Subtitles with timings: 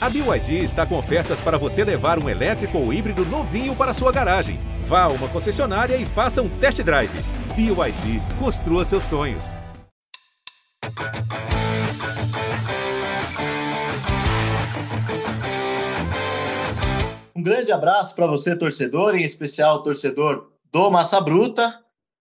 [0.00, 4.12] A BYD está com ofertas para você levar um elétrico ou híbrido novinho para sua
[4.12, 4.60] garagem.
[4.84, 7.10] Vá a uma concessionária e faça um test drive.
[7.56, 9.56] BYD, construa seus sonhos.
[17.34, 21.76] Um grande abraço para você, torcedor, em especial torcedor do Massa Bruta.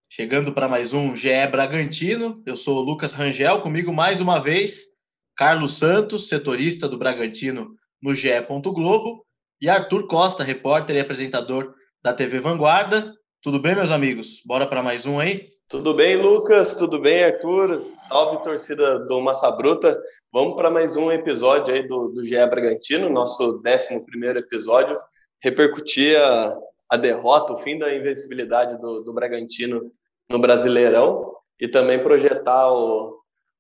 [0.09, 2.41] Chegando para mais um GE Bragantino.
[2.43, 4.96] Eu sou o Lucas Rangel, comigo mais uma vez
[5.37, 8.29] Carlos Santos, setorista do Bragantino no GE.
[8.73, 9.23] Globo,
[9.61, 13.13] e Arthur Costa, repórter e apresentador da TV Vanguarda.
[13.39, 14.41] Tudo bem, meus amigos?
[14.43, 15.49] Bora para mais um aí?
[15.69, 16.75] Tudo bem, Lucas?
[16.75, 17.91] Tudo bem, Arthur?
[18.07, 20.01] Salve, torcida do Massa Bruta.
[20.33, 24.99] Vamos para mais um episódio aí do, do GE Bragantino, nosso 11 episódio.
[25.43, 26.57] Repercutir a,
[26.89, 29.91] a, derrota, o fim da invencibilidade do, do Bragantino
[30.27, 33.16] no Brasileirão e também projetar o,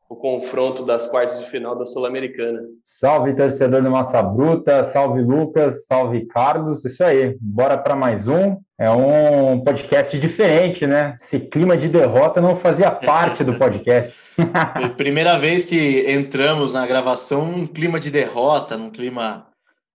[0.09, 2.61] o confronto das quartas de final da Sul-Americana.
[2.83, 8.57] Salve, torcedor do Massa Bruta, salve Lucas, salve Carlos, isso aí, bora para mais um.
[8.79, 11.17] É um podcast diferente, né?
[11.19, 14.13] Esse clima de derrota não fazia parte do podcast.
[14.95, 19.46] Primeira vez que entramos na gravação num clima de derrota, num clima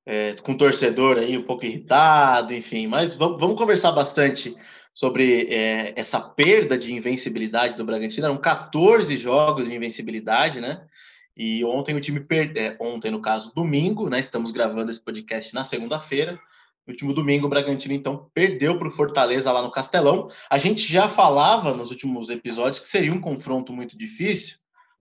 [0.05, 4.55] é, com torcedor aí um pouco irritado, enfim, mas vamos, vamos conversar bastante
[4.93, 8.27] sobre é, essa perda de invencibilidade do Bragantino.
[8.27, 10.83] Eram 14 jogos de invencibilidade, né?
[11.37, 14.21] E ontem o time perdeu, é, ontem no caso, domingo, né?
[14.21, 16.39] Estamos gravando esse podcast na segunda-feira.
[16.87, 20.29] No último domingo, o Bragantino então perdeu para o Fortaleza lá no Castelão.
[20.51, 24.59] A gente já falava nos últimos episódios que seria um confronto muito difícil,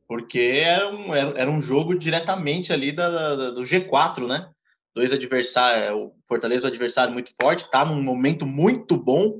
[0.08, 4.48] porque era um, era, era um jogo diretamente ali da, da, do G4, né?
[4.94, 9.36] Dois adversários, o Fortaleza é um adversário muito forte, tá num momento muito bom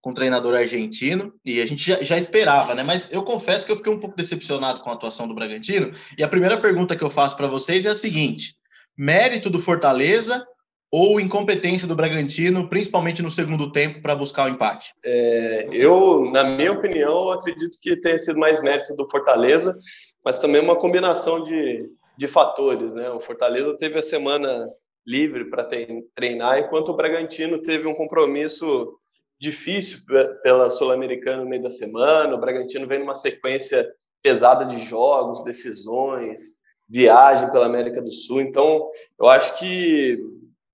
[0.00, 2.82] com o treinador argentino, e a gente já, já, esperava, né?
[2.84, 5.92] Mas eu confesso que eu fiquei um pouco decepcionado com a atuação do Bragantino.
[6.16, 8.54] E a primeira pergunta que eu faço para vocês é a seguinte:
[8.96, 10.46] mérito do Fortaleza
[10.90, 14.94] ou incompetência do Bragantino, principalmente no segundo tempo, para buscar o empate?
[15.04, 19.76] É, eu, na minha opinião, acredito que tenha sido mais mérito do Fortaleza,
[20.24, 21.84] mas também uma combinação de,
[22.18, 23.08] de fatores, né?
[23.10, 24.68] O Fortaleza teve a semana
[25.06, 25.68] livre para
[26.16, 28.98] treinar, enquanto o Bragantino teve um compromisso
[29.40, 30.00] difícil
[30.42, 32.34] pela Sul-Americana no meio da semana.
[32.34, 33.88] O Bragantino vem numa sequência
[34.20, 36.56] pesada de jogos, decisões,
[36.88, 38.40] viagem pela América do Sul.
[38.40, 40.18] Então, eu acho que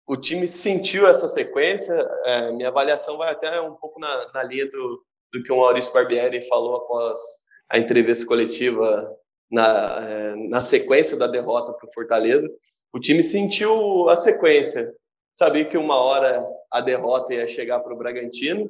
[0.09, 1.95] o time sentiu essa sequência.
[2.25, 5.93] É, minha avaliação vai até um pouco na, na linha do, do que o Maurício
[5.93, 7.21] Barbieri falou após
[7.69, 9.15] a entrevista coletiva
[9.51, 12.49] na, é, na sequência da derrota para o Fortaleza.
[12.93, 14.93] O time sentiu a sequência
[15.37, 18.69] sabia que uma hora a derrota ia chegar para o Bragantino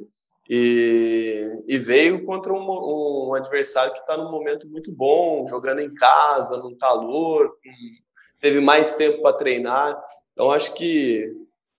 [0.48, 5.94] e, e, veio contra um, um adversário que está num momento muito bom, jogando em
[5.94, 7.50] casa, num calor,
[8.40, 9.98] teve mais tempo para treinar.
[10.32, 11.32] Então, acho que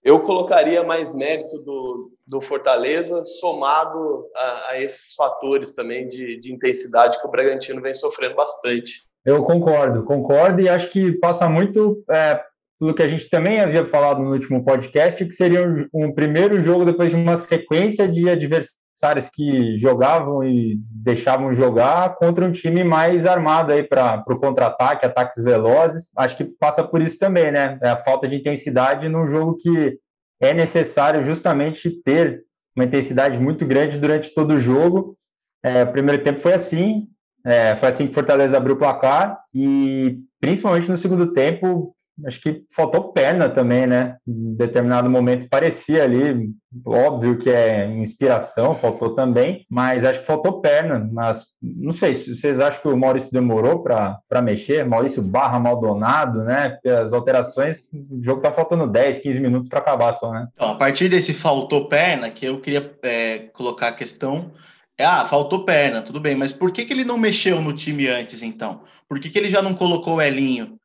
[0.04, 6.54] eu colocaria mais mérito do, do Fortaleza somado a, a esses fatores também de, de
[6.54, 9.04] intensidade que o Bragantino vem sofrendo bastante.
[9.24, 12.40] Eu concordo, concordo e acho que passa muito é,
[12.80, 16.60] pelo que a gente também havia falado no último podcast, que seria um, um primeiro
[16.62, 22.84] jogo depois de uma sequência de adversários que jogavam e deixavam jogar contra um time
[22.84, 26.12] mais armado aí para o contra-ataque, ataques velozes.
[26.18, 27.78] Acho que passa por isso também, né?
[27.82, 29.98] É a falta de intensidade num jogo que
[30.40, 32.44] é necessário justamente ter
[32.76, 35.18] uma intensidade muito grande durante todo o jogo.
[35.64, 37.08] É, o primeiro tempo foi assim,
[37.46, 41.96] é, foi assim que Fortaleza abriu o placar e principalmente no segundo tempo
[42.26, 44.18] acho que faltou perna também, né?
[44.28, 46.50] Em determinado momento parecia ali,
[46.86, 51.10] óbvio que é inspiração, faltou também, mas acho que faltou perna.
[51.12, 54.86] Mas não sei, vocês acham que o Maurício demorou para mexer?
[54.86, 56.78] Maurício barra Maldonado, né?
[57.02, 60.48] As alterações, o jogo tá faltando 10, 15 minutos para acabar só, né?
[60.54, 64.52] Então, a partir desse faltou perna, que eu queria é, colocar a questão.
[64.98, 68.42] Ah, faltou perna, tudo bem, mas por que, que ele não mexeu no time antes,
[68.42, 68.82] então?
[69.10, 70.80] Por que, que ele já não colocou o Elinho?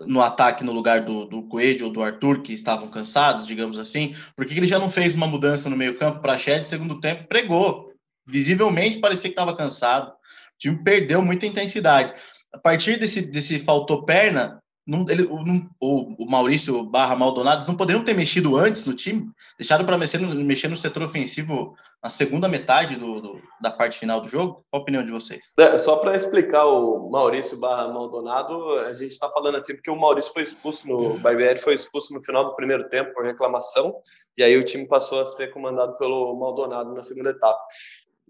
[0.00, 4.14] No ataque no lugar do, do Coelho ou do Arthur, que estavam cansados, digamos assim?
[4.36, 7.26] Por que ele já não fez uma mudança no meio-campo para Shed segundo tempo?
[7.26, 7.92] Pregou.
[8.30, 10.10] Visivelmente parecia que estava cansado.
[10.10, 12.12] O time perdeu muita intensidade.
[12.52, 17.76] A partir desse, desse faltou perna, não, ele, não, o, o, Maurício barra Maldonado não
[17.76, 22.48] poderiam ter mexido antes no time, deixaram para mexer, mexer no setor ofensivo na segunda
[22.48, 24.64] metade do, do, da parte final do jogo?
[24.70, 25.52] Qual a opinião de vocês?
[25.58, 29.96] É, só para explicar o Maurício barra Maldonado, a gente está falando assim porque o
[29.96, 33.94] Maurício foi expulso no o Barbieri foi expulso no final do primeiro tempo por reclamação,
[34.38, 37.60] e aí o time passou a ser comandado pelo Maldonado na segunda etapa.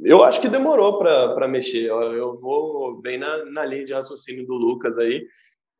[0.01, 1.87] Eu acho que demorou para mexer.
[1.87, 5.25] Eu, eu vou bem na, na linha de raciocínio do Lucas aí.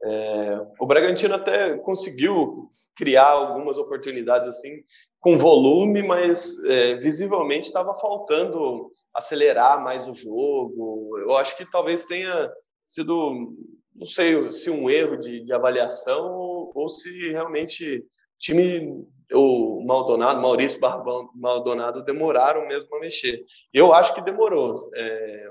[0.05, 4.83] É, o Bragantino até conseguiu criar algumas oportunidades assim
[5.21, 11.17] com volume, mas é, visivelmente estava faltando acelerar mais o jogo.
[11.19, 12.51] Eu acho que talvez tenha
[12.87, 13.53] sido,
[13.95, 16.33] não sei se um erro de, de avaliação
[16.75, 18.05] ou, se realmente
[18.39, 23.45] time o Maldonado, Maurício Barbão, Maldonado demoraram mesmo a mexer.
[23.73, 24.91] Eu acho que demorou.
[24.95, 25.51] É,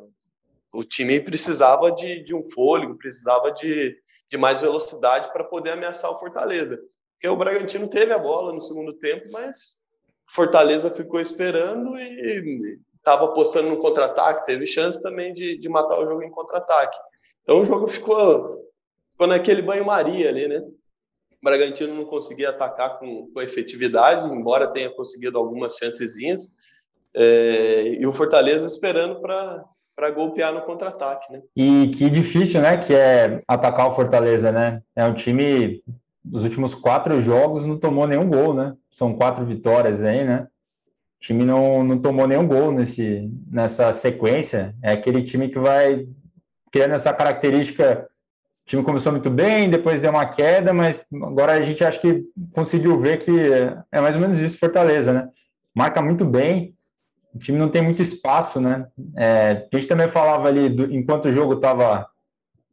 [0.73, 3.95] o time precisava de, de um fôlego, precisava de,
[4.29, 6.79] de mais velocidade para poder ameaçar o Fortaleza.
[7.13, 9.81] Porque o Bragantino teve a bola no segundo tempo, mas
[10.29, 16.05] Fortaleza ficou esperando e estava apostando no contra-ataque, teve chance também de, de matar o
[16.05, 16.97] jogo em contra-ataque.
[17.41, 18.49] Então o jogo ficou,
[19.09, 20.59] ficou naquele banho-maria ali, né?
[20.59, 26.49] O Bragantino não conseguia atacar com, com efetividade, embora tenha conseguido algumas chancezinhas.
[27.13, 29.63] É, e o Fortaleza esperando para
[29.97, 31.41] para golpear no contra-ataque, né?
[31.55, 34.79] E que difícil, né, que é atacar o Fortaleza, né?
[34.95, 35.81] É um time
[36.23, 38.75] dos últimos quatro jogos não tomou nenhum gol, né?
[38.91, 40.47] São quatro vitórias aí, né?
[41.19, 44.75] O time não, não tomou nenhum gol nesse, nessa sequência.
[44.83, 46.07] É aquele time que vai
[46.71, 48.07] criando essa característica.
[48.65, 52.23] O time começou muito bem, depois deu uma queda, mas agora a gente acha que
[52.53, 53.31] conseguiu ver que
[53.91, 55.27] é mais ou menos isso Fortaleza, né?
[55.73, 56.76] Marca muito bem,
[57.37, 58.87] o time não tem muito espaço, né?
[59.15, 62.07] É, a gente também falava ali, do, enquanto o jogo estava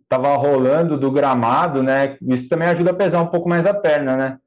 [0.08, 2.16] tava rolando do gramado, né?
[2.22, 4.38] Isso também ajuda a pesar um pouco mais a perna, né?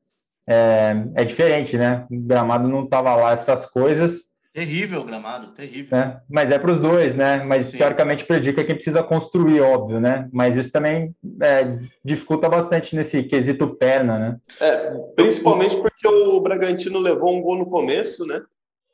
[0.48, 2.08] é, é diferente, né?
[2.10, 4.26] O gramado não tava lá essas coisas.
[4.54, 5.96] Terrível o gramado, terrível.
[5.96, 6.20] Né?
[6.28, 7.44] Mas é para os dois, né?
[7.44, 7.78] Mas Sim.
[7.78, 10.28] teoricamente predica quem precisa construir, óbvio, né?
[10.32, 14.38] Mas isso também é, dificulta bastante nesse quesito perna, né?
[14.60, 18.42] É, principalmente porque o Bragantino levou um gol no começo, né?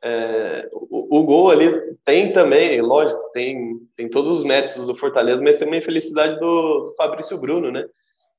[0.03, 5.41] É, o, o, gol ali tem também, lógico, tem, tem todos os méritos do Fortaleza,
[5.41, 7.85] mas também a felicidade do, do Fabrício Bruno, né?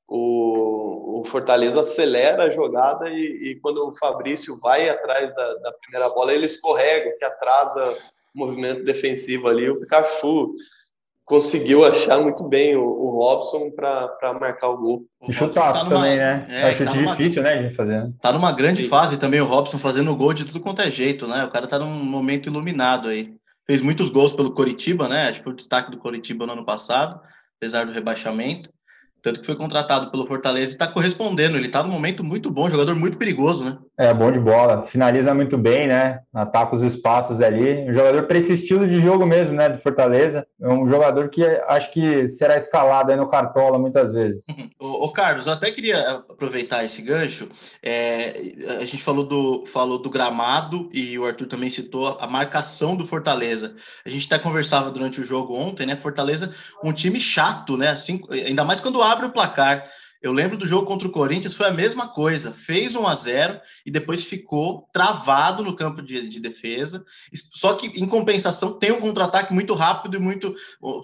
[0.07, 5.71] o, o Fortaleza acelera a jogada e, e, quando o Fabrício vai atrás da, da,
[5.73, 7.97] primeira bola, ele escorrega, que atrasa
[8.33, 9.69] o movimento defensivo ali.
[9.69, 10.55] O Pikachu
[11.25, 15.05] conseguiu achar muito bem o, o Robson para marcar o gol.
[15.27, 16.45] E chutaço tá também, né?
[16.47, 18.03] É, é chute tá numa, difícil, né, de fazer.
[18.03, 18.13] Né?
[18.21, 18.89] Tá numa grande Sim.
[18.89, 21.43] fase também o Robson fazendo gol de tudo quanto é jeito, né?
[21.43, 23.33] O cara tá num momento iluminado aí.
[23.65, 25.29] Fez muitos gols pelo Coritiba, né?
[25.29, 27.19] Acho que foi o destaque do Coritiba no ano passado,
[27.57, 28.69] apesar do rebaixamento.
[29.23, 31.57] Tanto que foi contratado pelo Fortaleza e está correspondendo.
[31.57, 33.75] Ele está num momento muito bom, jogador muito perigoso, né?
[33.97, 34.83] É, bom de bola.
[34.83, 36.19] Finaliza muito bem, né?
[36.33, 37.89] Ataca os espaços ali.
[37.89, 39.69] Um jogador para esse estilo de jogo mesmo, né?
[39.69, 40.45] Do Fortaleza.
[40.61, 44.45] É um jogador que acho que será escalado aí no Cartola muitas vezes.
[44.77, 47.47] ô, ô, Carlos, eu até queria aproveitar esse gancho.
[47.81, 48.33] É,
[48.81, 53.05] a gente falou do, falou do gramado e o Arthur também citou a marcação do
[53.05, 53.75] Fortaleza.
[54.05, 55.95] A gente até conversava durante o jogo ontem, né?
[55.95, 56.53] Fortaleza,
[56.83, 57.89] um time chato, né?
[57.89, 59.85] Assim, ainda mais quando abre o placar.
[60.25, 62.51] Eu lembro do jogo contra o Corinthians, foi a mesma coisa.
[62.51, 67.05] Fez 1 a 0 e depois ficou travado no campo de, de defesa.
[67.53, 70.55] Só que, em compensação, tem um contra-ataque muito rápido e muito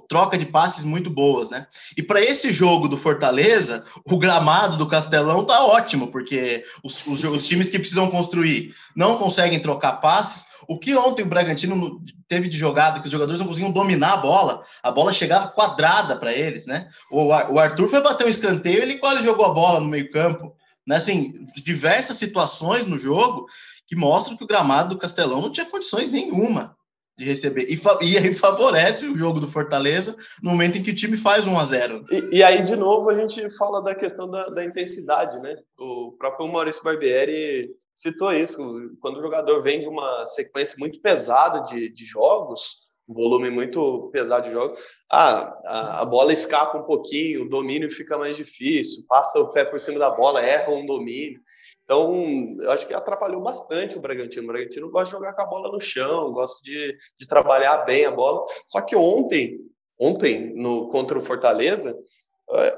[0.10, 1.68] troca de passes muito boas, né?
[1.96, 7.24] E para esse jogo do Fortaleza, o gramado do Castelão tá ótimo, porque os, os,
[7.24, 12.48] os times que precisam construir não conseguem trocar passes o que ontem o Bragantino teve
[12.48, 16.34] de jogada, que os jogadores não conseguiam dominar a bola, a bola chegava quadrada para
[16.34, 16.88] eles, né?
[17.12, 20.56] O, Arthur foi bater um escanteio, ele quase jogou a bola no meio-campo.
[20.88, 20.96] Né?
[20.96, 23.48] Assim, diversas situações no jogo
[23.86, 26.74] que mostram que o gramado do Castelão não tinha condições nenhuma
[27.18, 27.68] de receber.
[27.70, 31.46] E, e aí favorece o jogo do Fortaleza no momento em que o time faz
[31.46, 34.64] 1 a 0 E, e aí, de novo, a gente fala da questão da, da
[34.64, 35.54] intensidade, né?
[35.78, 37.70] O próprio Maurício Barbieri
[38.02, 38.58] citou isso.
[39.00, 44.10] Quando o jogador vem de uma sequência muito pesada de, de jogos, um volume muito
[44.12, 44.82] pesado de jogos,
[45.12, 49.66] ah, a, a, bola escapa um pouquinho, o domínio fica mais difícil, passa o pé
[49.66, 51.40] por cima da bola, erra um domínio.
[51.84, 54.46] Então, eu acho que atrapalhou bastante o Bragantino.
[54.46, 58.06] O Bragantino gosta de jogar com a bola no chão, gosta de, de trabalhar bem
[58.06, 58.46] a bola.
[58.68, 59.60] Só que ontem,
[60.00, 61.96] ontem no contra o Fortaleza,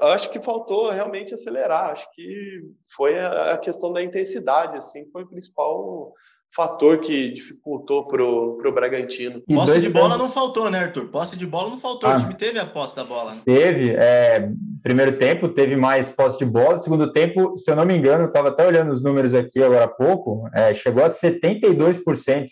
[0.02, 1.90] acho que faltou realmente acelerar.
[1.90, 2.60] Acho que
[2.96, 6.12] foi a questão da intensidade, assim, foi o principal
[6.54, 9.42] fator que dificultou pro, pro Bragantino.
[9.48, 11.08] E posse de bola não faltou, né, Arthur?
[11.08, 12.08] Posse de bola não faltou.
[12.08, 13.34] Ah, o time teve a posse da bola.
[13.34, 13.42] Né?
[13.44, 13.90] Teve.
[13.90, 14.48] É,
[14.82, 16.78] primeiro tempo teve mais posse de bola.
[16.78, 19.86] Segundo tempo, se eu não me engano, eu estava até olhando os números aqui agora
[19.86, 22.46] há pouco, é, chegou a 72%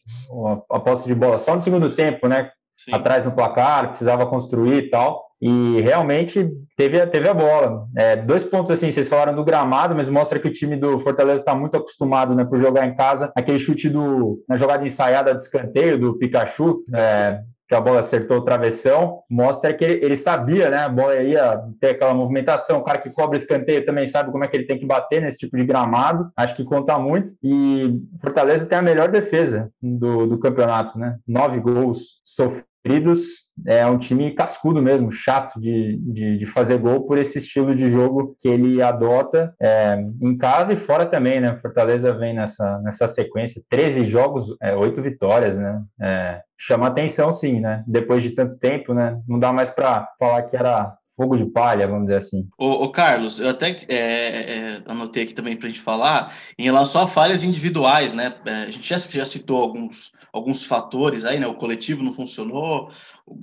[0.71, 1.38] a, a posse de bola.
[1.38, 2.50] Só no segundo tempo, né?
[2.76, 2.93] Sim.
[2.93, 7.89] Atrás no placar, precisava construir e tal e realmente teve, teve a bola.
[7.97, 11.41] É, dois pontos assim, vocês falaram do gramado, mas mostra que o time do Fortaleza
[11.41, 13.33] está muito acostumado né, por jogar em casa.
[13.37, 18.37] Aquele chute do, na jogada ensaiada de escanteio do Pikachu, é, que a bola acertou
[18.37, 20.85] o travessão, mostra que ele, ele, sabia, né?
[20.85, 22.79] A bola ia ter aquela movimentação.
[22.79, 25.39] O cara que cobra escanteio também sabe como é que ele tem que bater nesse
[25.39, 26.31] tipo de gramado.
[26.37, 27.33] Acho que conta muito.
[27.43, 31.17] E Fortaleza tem a melhor defesa do, do campeonato, né?
[31.27, 37.07] Nove gols sofridos Fridos é um time cascudo mesmo, chato de, de, de, fazer gol
[37.07, 41.57] por esse estilo de jogo que ele adota é, em casa e fora também, né?
[41.62, 45.81] Fortaleza vem nessa, nessa sequência, 13 jogos, é, 8 vitórias, né?
[46.01, 47.85] É, chama atenção sim, né?
[47.87, 49.21] Depois de tanto tempo, né?
[49.29, 52.49] Não dá mais para falar que era fogo de palha, vamos dizer assim.
[52.59, 57.02] O, Carlos, eu até é, é, anotei aqui também para a gente falar em relação
[57.02, 58.35] a falhas individuais, né?
[58.47, 61.47] É, a gente já, já citou alguns, alguns fatores aí, né?
[61.47, 62.90] O coletivo não funcionou,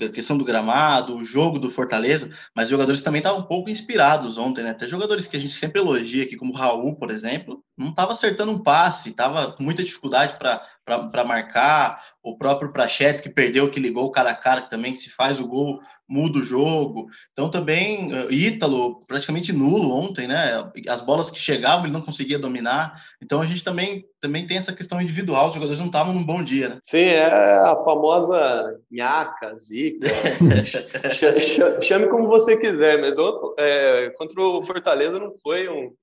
[0.01, 3.69] a questão do gramado, o jogo do Fortaleza, mas os jogadores também estavam um pouco
[3.69, 4.71] inspirados ontem, né?
[4.71, 8.11] Até jogadores que a gente sempre elogia aqui, como o Raul, por exemplo, não estava
[8.11, 13.79] acertando um passe, estava com muita dificuldade para marcar, o próprio Prachetes que perdeu, que
[13.79, 15.79] ligou o cara a cara, que também se faz o gol,
[16.09, 17.07] muda o jogo.
[17.31, 20.69] Então também uh, Ítalo praticamente nulo ontem, né?
[20.87, 23.01] As bolas que chegavam ele não conseguia dominar.
[23.21, 26.43] Então a gente também também tem essa questão individual, os jogadores não estavam num bom
[26.43, 26.79] dia, né?
[26.83, 30.09] Sim, é a famosa nhaca, zica.
[31.81, 33.15] chame como você quiser, mas
[33.57, 35.93] é, contra o Fortaleza não foi um,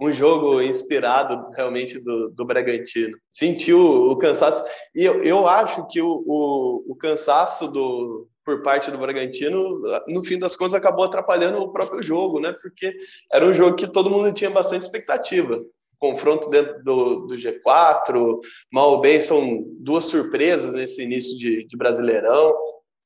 [0.00, 3.16] um jogo inspirado realmente do, do Bragantino.
[3.30, 4.62] Sentiu o cansaço.
[4.94, 10.22] E eu, eu acho que o, o, o cansaço do, por parte do Bragantino, no
[10.22, 12.52] fim das contas, acabou atrapalhando o próprio jogo, né?
[12.60, 12.94] Porque
[13.32, 15.64] era um jogo que todo mundo tinha bastante expectativa.
[15.98, 18.38] Confronto dentro do, do G4,
[18.70, 22.54] mal ou bem, são duas surpresas nesse início de, de Brasileirão.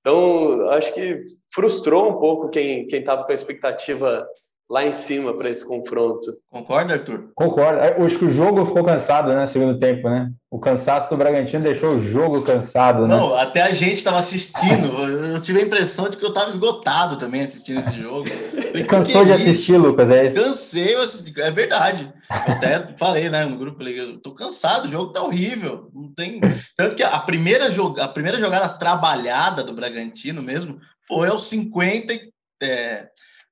[0.01, 1.23] Então, acho que
[1.55, 4.27] frustrou um pouco quem estava com a expectativa
[4.69, 6.31] lá em cima para esse confronto.
[6.51, 7.31] Concorda, Arthur?
[7.35, 7.81] Concordo.
[7.81, 9.47] É, acho que o jogo ficou cansado, né?
[9.47, 10.31] Segundo tempo, né?
[10.51, 13.17] O cansaço do Bragantino deixou o jogo cansado, né?
[13.17, 14.89] Não, até a gente estava assistindo.
[15.03, 18.29] Eu tive a impressão de que eu estava esgotado também assistindo esse jogo.
[18.29, 20.11] Falei, Cansou de é assistir, Lucas?
[20.11, 20.41] É isso?
[20.43, 20.95] Cansei,
[21.39, 22.13] é verdade.
[22.31, 25.91] Eu até falei, né, no grupo, falei, eu tô cansado, o jogo tá horrível.
[25.95, 26.41] Não tem.
[26.77, 27.99] Tanto que a primeira, jog...
[28.01, 32.15] a primeira jogada trabalhada do Bragantino mesmo foi aos 50
[32.63, 33.09] é,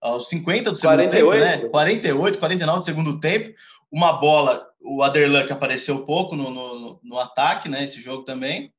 [0.07, 1.11] aos 50 do segundo 48.
[1.11, 1.69] tempo, né?
[1.69, 3.55] 48, 49 do segundo tempo.
[3.91, 7.85] Uma bola, o Aderlan que apareceu pouco no, no, no ataque, né?
[7.85, 8.73] Esse jogo também.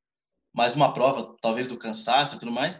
[0.53, 2.79] Mais uma prova, talvez, do cansaço e tudo mais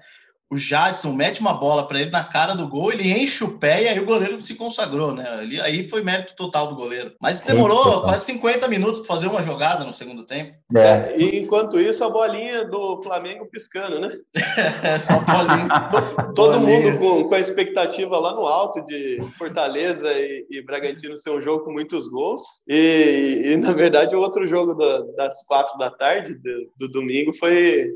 [0.49, 3.83] o Jadson mete uma bola para ele na cara do gol, ele enche o pé
[3.83, 5.27] e aí o goleiro se consagrou, né?
[5.29, 7.13] Ali, aí foi mérito total do goleiro.
[7.21, 10.55] Mas demorou Sim, quase 50 minutos para fazer uma jogada no segundo tempo.
[10.75, 10.79] É.
[10.79, 11.15] é.
[11.17, 14.17] E enquanto isso, a bolinha do Flamengo piscando, né?
[14.83, 15.67] é, só bolinha.
[16.33, 16.91] Todo bolinha.
[16.91, 21.41] mundo com, com a expectativa lá no alto de Fortaleza e, e Bragantino ser um
[21.41, 22.41] jogo com muitos gols.
[22.67, 27.33] E, e na verdade, o outro jogo da, das quatro da tarde do, do domingo
[27.33, 27.91] foi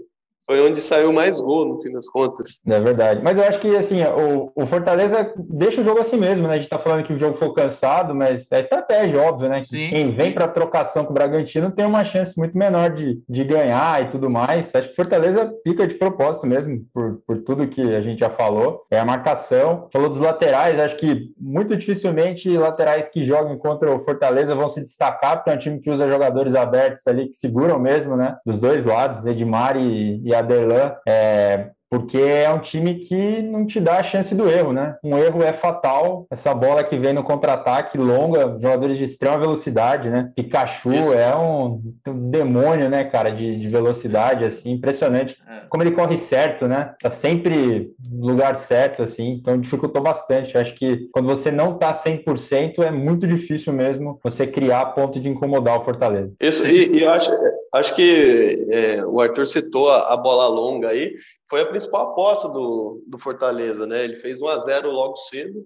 [0.51, 2.60] foi onde saiu mais gol, no fim das contas.
[2.67, 3.22] É verdade.
[3.24, 6.55] Mas eu acho que, assim, o, o Fortaleza deixa o jogo assim mesmo, né?
[6.55, 9.62] A gente tá falando que o jogo foi cansado, mas é estratégia, óbvio, né?
[9.62, 13.43] Que quem vem para trocação com o Bragantino tem uma chance muito menor de, de
[13.46, 14.75] ganhar e tudo mais.
[14.75, 18.29] Acho que o Fortaleza pica de propósito mesmo, por, por tudo que a gente já
[18.29, 18.81] falou.
[18.91, 19.88] É a marcação.
[19.93, 24.81] Falou dos laterais, acho que muito dificilmente laterais que jogam contra o Fortaleza vão se
[24.81, 28.36] destacar, porque é um time que usa jogadores abertos ali, que seguram mesmo, né?
[28.46, 33.77] Dos dois lados, Edmar e, e Aderlan, é, porque é um time que não te
[33.77, 34.95] dá a chance do erro, né?
[35.03, 40.10] Um erro é fatal, essa bola que vem no contra-ataque longa, jogadores de extrema velocidade,
[40.10, 40.31] né?
[40.33, 41.13] Pikachu Isso.
[41.13, 45.36] é um, um, demônio, né, cara, de, de velocidade, assim, impressionante.
[45.45, 45.65] É.
[45.67, 46.93] Como ele corre certo, né?
[46.98, 50.55] Tá sempre no lugar certo, assim, então dificultou bastante.
[50.55, 55.19] Eu acho que quando você não tá 100%, é muito difícil mesmo você criar ponto
[55.19, 56.33] de incomodar o Fortaleza.
[56.39, 57.29] Isso, e, e eu acho,
[57.73, 61.15] acho que é, o Arthur citou a, a bola longa aí,
[61.49, 64.03] foi a principal aposta do, do Fortaleza, né?
[64.03, 65.65] Ele fez 1 a 0 logo cedo.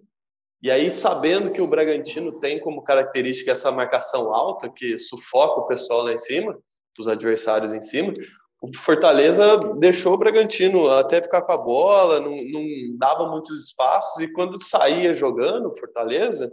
[0.61, 5.67] E aí, sabendo que o Bragantino tem como característica essa marcação alta, que sufoca o
[5.67, 6.57] pessoal lá em cima,
[6.97, 8.13] os adversários em cima,
[8.61, 12.63] o Fortaleza deixou o Bragantino até ficar com a bola, não, não
[12.97, 16.51] dava muitos espaços, e quando saía jogando, o Fortaleza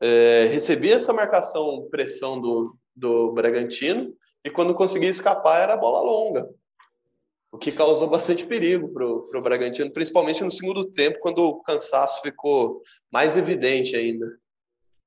[0.00, 4.12] é, recebia essa marcação, pressão do, do Bragantino,
[4.44, 6.48] e quando conseguia escapar era bola longa
[7.50, 12.20] o que causou bastante perigo para o Bragantino, principalmente no segundo tempo, quando o cansaço
[12.20, 14.26] ficou mais evidente ainda.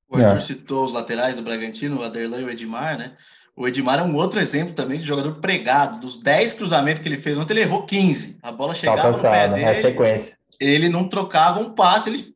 [0.10, 0.40] O Arthur é.
[0.40, 3.16] citou os laterais do Bragantino, o Aderlan e o Edmar, né?
[3.56, 6.00] O Edmar é um outro exemplo também de jogador pregado.
[6.00, 8.40] Dos 10 cruzamentos que ele fez ontem, ele errou 15.
[8.42, 9.64] A bola tá chegava cansado, no pé dele.
[9.66, 10.38] É sequência.
[10.60, 12.36] Ele não trocava um passe, ele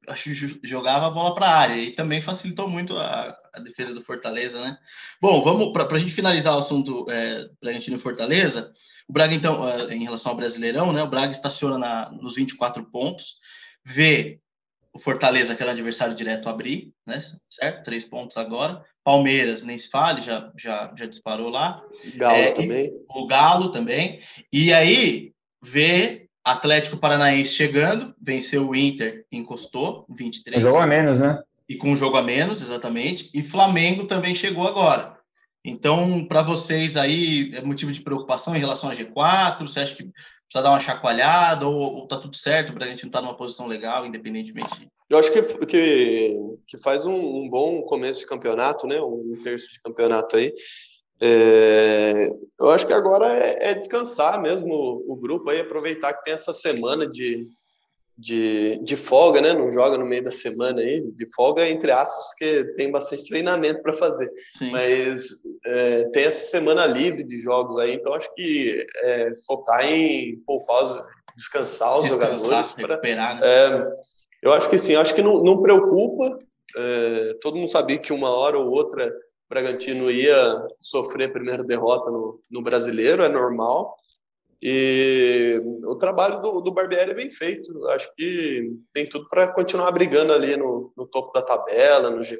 [0.63, 1.75] jogava a bola para a área.
[1.75, 4.77] E também facilitou muito a, a defesa do Fortaleza, né?
[5.21, 8.73] Bom, vamos para a gente finalizar o assunto é, Bragantino e Fortaleza.
[9.07, 11.01] O Braga, então, é, em relação ao Brasileirão, né?
[11.03, 13.39] O Braga estaciona na, nos 24 pontos,
[13.83, 14.39] vê
[14.93, 17.19] o Fortaleza, que era adversário direto, abrir, né?
[17.49, 17.83] Certo?
[17.83, 18.83] Três pontos agora.
[19.03, 21.81] Palmeiras, nem se fale, já, já, já disparou lá.
[22.15, 22.91] Galo é, também.
[23.09, 24.21] O Galo também.
[24.51, 25.31] E aí,
[25.61, 30.63] vê Atlético Paranaense chegando, venceu o Inter, encostou, 23.
[30.63, 31.41] Um jogo a menos, né?
[31.67, 33.29] E com um jogo a menos, exatamente.
[33.33, 35.17] E Flamengo também chegou agora.
[35.63, 39.61] Então, para vocês aí, é motivo de preocupação em relação a G4?
[39.61, 43.03] Você acha que precisa dar uma chacoalhada ou, ou tá tudo certo para a gente
[43.03, 44.87] não estar tá numa posição legal, independentemente?
[45.09, 49.01] Eu acho que, que, que faz um, um, bom começo de campeonato, né?
[49.01, 50.53] Um terço de campeonato aí.
[51.21, 52.27] É,
[52.59, 56.33] eu acho que agora é, é, descansar mesmo o, o grupo aí, aproveitar que tem
[56.33, 57.47] essa semana de,
[58.17, 59.53] de, de folga, né?
[59.53, 63.81] Não joga no meio da semana aí, de folga, entre aspas, que tem bastante treinamento
[63.81, 64.31] para fazer.
[64.57, 64.71] Sim.
[64.71, 65.27] Mas
[65.65, 71.05] é, tem essa semana livre de jogos aí, então acho que é, focar em poupar,
[71.35, 72.71] descansar os descansar, jogadores.
[72.73, 73.41] Pra, recuperar, né?
[73.43, 73.95] É,
[74.43, 76.39] eu acho que sim, acho que não, não preocupa.
[76.77, 81.63] É, todo mundo sabia que uma hora ou outra o Bragantino ia sofrer a primeira
[81.63, 83.95] derrota no, no brasileiro, é normal.
[84.67, 87.87] E o trabalho do, do Barbieri é bem feito.
[87.89, 92.39] Acho que tem tudo para continuar brigando ali no, no topo da tabela, no G4,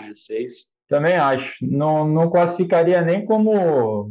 [0.00, 0.46] G6.
[0.88, 1.58] Também acho.
[1.60, 4.10] Não, não classificaria nem como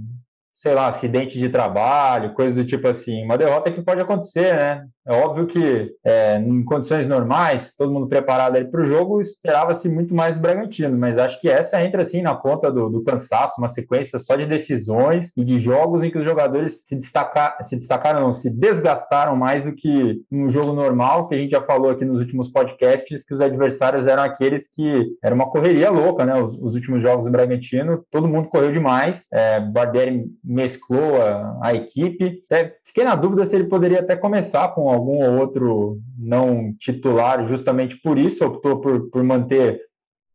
[0.56, 3.24] sei lá, acidente de trabalho, coisa do tipo assim.
[3.24, 4.88] Uma derrota que pode acontecer, né?
[5.08, 10.16] É óbvio que é, em condições normais, todo mundo preparado para o jogo, esperava-se muito
[10.16, 13.68] mais do Bragantino, mas acho que essa entra assim na conta do, do, cansaço, uma
[13.68, 18.22] sequência só de decisões e de jogos em que os jogadores se, destacar, se destacaram,
[18.22, 22.04] não, se desgastaram mais do que um jogo normal, que a gente já falou aqui
[22.04, 26.42] nos últimos podcasts, que os adversários eram aqueles que era uma correria louca, né?
[26.42, 31.74] Os, os últimos jogos do Bragantino, todo mundo correu demais, é, Barbieri mesclou a, a
[31.76, 32.40] equipe.
[32.50, 37.48] Até fiquei na dúvida se ele poderia até começar com algum ou outro não titular,
[37.48, 39.82] justamente por isso optou por, por manter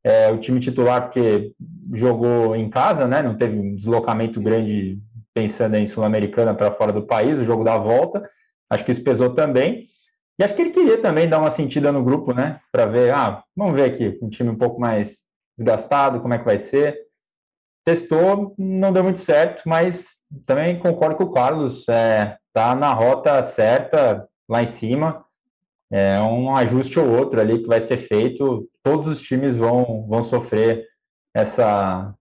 [0.05, 1.53] é, o time titular, porque
[1.93, 3.23] jogou em casa, né?
[3.23, 4.99] Não teve um deslocamento grande
[5.35, 8.29] pensando em Sul-Americana para fora do país, o jogo da volta.
[8.71, 9.83] Acho que isso pesou também.
[10.39, 12.61] E acho que ele queria também dar uma sentida no grupo, né?
[12.73, 15.21] Para ver, ah, vamos ver aqui, um time um pouco mais
[15.59, 17.11] desgastado, como é que vai ser
[17.85, 23.43] testou, não deu muito certo, mas também concordo com o Carlos, é, tá na rota
[23.43, 25.25] certa lá em cima,
[25.93, 30.23] é um ajuste ou outro ali que vai ser feito, todos os times vão, vão
[30.23, 30.87] sofrer
[31.33, 32.13] essa,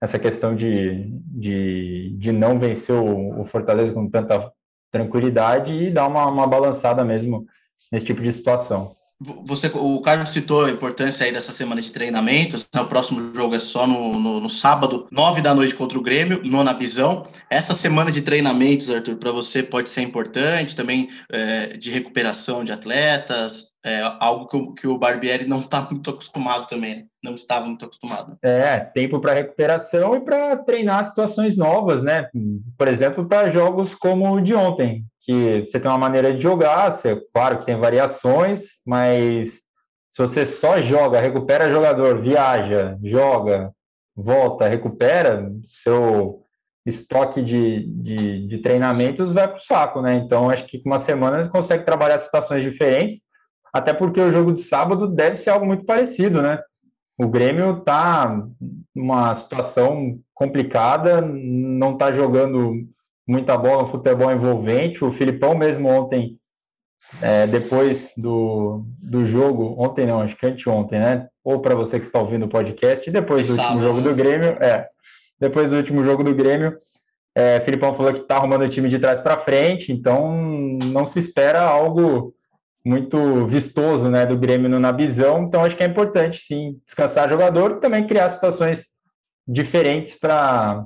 [0.00, 4.50] essa questão de, de, de não vencer o, o Fortaleza com tanta
[4.90, 7.44] tranquilidade e dar uma, uma balançada mesmo
[7.92, 8.95] nesse tipo de situação.
[9.18, 12.68] Você, o Carlos citou a importância aí dessa semana de treinamentos.
[12.74, 12.80] Né?
[12.82, 16.42] O próximo jogo é só no, no, no sábado, nove da noite contra o Grêmio,
[16.44, 17.26] nona visão.
[17.48, 22.72] Essa semana de treinamentos, Arthur, para você pode ser importante também é, de recuperação de
[22.72, 27.04] atletas, é, algo que o, que o Barbieri não está muito acostumado também, né?
[27.22, 28.36] não estava muito acostumado.
[28.42, 32.28] É, tempo para recuperação e para treinar situações novas, né?
[32.76, 36.92] Por exemplo, para jogos como o de ontem, que você tem uma maneira de jogar,
[36.92, 39.60] você, claro que tem variações, mas
[40.10, 43.72] se você só joga, recupera jogador, viaja, joga,
[44.14, 46.42] volta, recupera, seu
[46.86, 50.14] estoque de, de, de treinamentos vai para o saco, né?
[50.14, 53.20] Então, acho que com uma semana você consegue trabalhar situações diferentes,
[53.74, 56.62] até porque o jogo de sábado deve ser algo muito parecido, né?
[57.18, 58.46] O Grêmio está
[58.94, 62.86] numa situação complicada, não está jogando
[63.26, 65.04] muita bola, futebol envolvente.
[65.04, 66.38] O Filipão mesmo ontem,
[67.20, 71.28] é, depois do, do jogo, ontem não, acho que anteontem, né?
[71.44, 74.14] Ou para você que está ouvindo o podcast, depois do último jogo do?
[74.14, 74.86] Grêmio, é,
[75.40, 76.76] depois do último jogo do Grêmio,
[77.34, 80.32] é, Filipão falou que está arrumando o time de trás para frente, então
[80.84, 82.34] não se espera algo
[82.84, 87.72] muito vistoso, né, do Grêmio no Nabizão, então acho que é importante, sim, descansar jogador
[87.72, 88.84] e também criar situações
[89.46, 90.84] diferentes para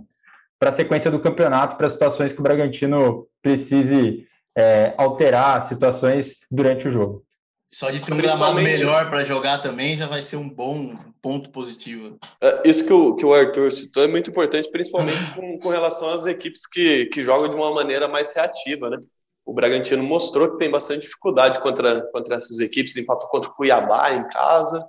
[0.61, 6.87] para a sequência do campeonato, para situações que o Bragantino precise é, alterar situações durante
[6.87, 7.25] o jogo.
[7.73, 11.51] Só de ter um gramado melhor para jogar também já vai ser um bom ponto
[11.51, 12.19] positivo.
[12.43, 16.11] É, isso que o, que o Arthur citou é muito importante, principalmente com, com relação
[16.11, 18.99] às equipes que, que jogam de uma maneira mais reativa, né?
[19.47, 24.13] O Bragantino mostrou que tem bastante dificuldade contra, contra essas equipes, empatou contra o Cuiabá
[24.13, 24.85] em casa,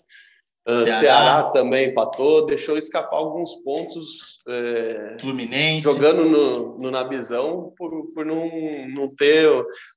[0.68, 1.00] Uh, Ceará.
[1.00, 1.44] Ceará.
[1.50, 4.40] também empatou, deixou escapar alguns pontos.
[4.48, 5.82] É, Fluminense.
[5.82, 8.50] Jogando no, no Nabizão por, por não,
[8.90, 9.50] não ter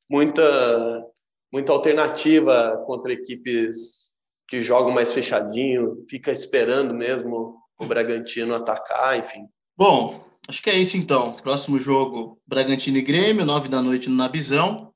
[0.09, 1.05] muita,
[1.53, 4.15] muita alternativa contra equipes
[4.49, 9.47] que jogam mais fechadinho, fica esperando mesmo o Bragantino atacar, enfim.
[9.77, 11.37] Bom, acho que é isso então.
[11.37, 14.94] Próximo jogo, Bragantino e Grêmio, nove da noite no Nabizão.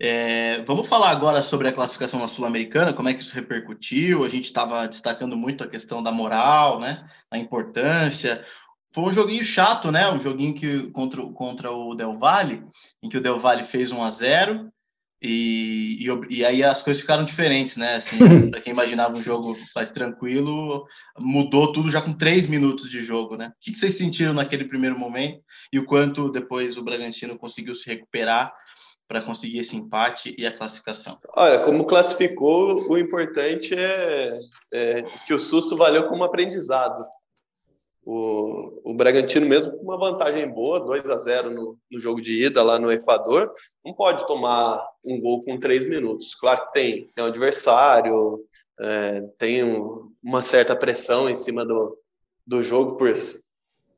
[0.00, 4.24] É, vamos falar agora sobre a classificação na Sul-Americana, como é que isso repercutiu.
[4.24, 7.08] A gente estava destacando muito a questão da moral, né?
[7.30, 8.44] A importância.
[8.92, 10.10] Foi um joguinho chato, né?
[10.10, 12.62] Um joguinho que contra, contra o Del Valle,
[13.02, 14.72] em que o Del Valle fez 1 a 0
[15.22, 17.96] e, e, e, aí as coisas ficaram diferentes, né?
[17.96, 18.18] Assim,
[18.50, 20.86] para quem imaginava um jogo mais tranquilo,
[21.18, 23.48] mudou tudo já com três minutos de jogo, né?
[23.48, 25.40] O que, que vocês sentiram naquele primeiro momento
[25.72, 28.52] e o quanto depois o Bragantino conseguiu se recuperar
[29.06, 31.18] para conseguir esse empate e a classificação?
[31.36, 34.32] Olha, como classificou, o importante é,
[34.72, 37.04] é que o susto valeu como aprendizado.
[38.06, 42.44] O, o Bragantino, mesmo com uma vantagem boa, 2 a 0 no, no, jogo de
[42.44, 43.50] ida lá no Equador,
[43.84, 46.34] não pode tomar um gol com três minutos.
[46.34, 48.44] Claro que tem, tem um adversário,
[48.78, 51.98] é, tem um, uma certa pressão em cima do,
[52.46, 53.08] do jogo por,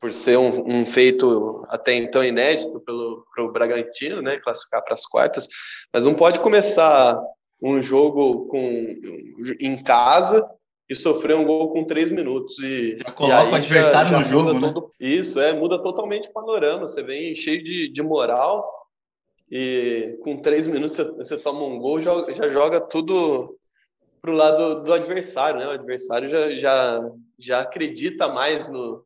[0.00, 5.06] por ser um, um feito até então inédito pelo pro Bragantino, né, classificar para as
[5.06, 5.48] quartas,
[5.92, 7.18] mas não pode começar
[7.62, 8.60] um jogo com,
[9.60, 10.46] em casa
[10.88, 12.58] e sofreu um gol com três minutos.
[12.58, 14.72] E, já coloca o adversário já, já no jogo, né?
[14.72, 16.86] Todo, isso, é, muda totalmente o panorama.
[16.86, 18.64] Você vem cheio de, de moral
[19.50, 23.56] e com três minutos você, você toma um gol, já, já joga tudo
[24.20, 25.66] pro lado do adversário, né?
[25.66, 29.04] O adversário já, já, já acredita mais no,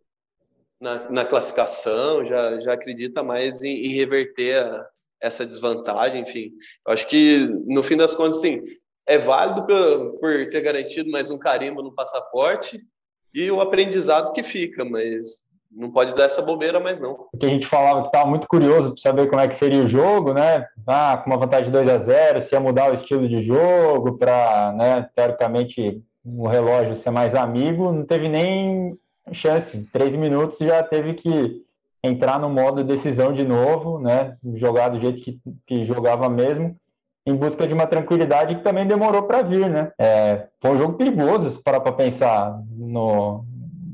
[0.81, 4.87] na, na classificação, já, já acredita mais em, em reverter a,
[5.21, 6.51] essa desvantagem, enfim.
[6.87, 8.63] Eu acho que, no fim das contas, assim,
[9.07, 12.81] é válido por, por ter garantido mais um carimbo no passaporte
[13.35, 17.29] e o aprendizado que fica, mas não pode dar essa bobeira mais não.
[17.31, 19.89] Porque a gente falava que estava muito curioso para saber como é que seria o
[19.89, 20.67] jogo, né?
[20.87, 24.19] Ah, com uma vantagem de 2 a 0, se ia mudar o estilo de jogo
[24.19, 28.99] para, né, teoricamente o relógio ser mais amigo, não teve nem
[29.35, 29.77] chance.
[29.77, 31.65] Em três minutos já teve que
[32.03, 34.37] entrar no modo decisão de novo, né?
[34.55, 36.77] Jogar do jeito que, que jogava mesmo
[37.27, 39.93] em busca de uma tranquilidade que também demorou para vir, né?
[39.99, 43.45] É, foi um jogo perigoso, para para pensar no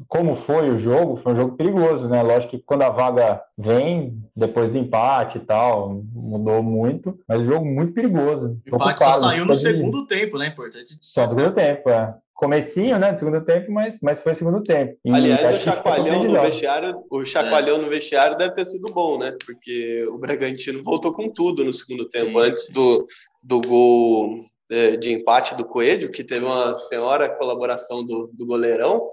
[0.08, 2.22] como foi o jogo, foi um jogo perigoso, né?
[2.22, 7.44] Lógico que quando a vaga vem, depois do empate e tal, mudou muito, mas o
[7.44, 8.56] jogo muito perigoso.
[8.70, 10.46] O empate só saiu no segundo tempo, né?
[10.46, 10.96] Importante.
[11.00, 14.96] Só no segundo tempo, é comecinho, né, do segundo tempo, mas, mas foi segundo tempo.
[15.02, 17.78] E Aliás, o chacoalhão no vestiário, o chacoalhão é.
[17.80, 19.34] no vestiário deve ter sido bom, né?
[19.44, 23.06] Porque o Bragantino voltou com tudo no segundo tempo, sim, antes do,
[23.42, 29.08] do gol é, de empate do Coelho, que teve uma senhora colaboração do, do goleirão.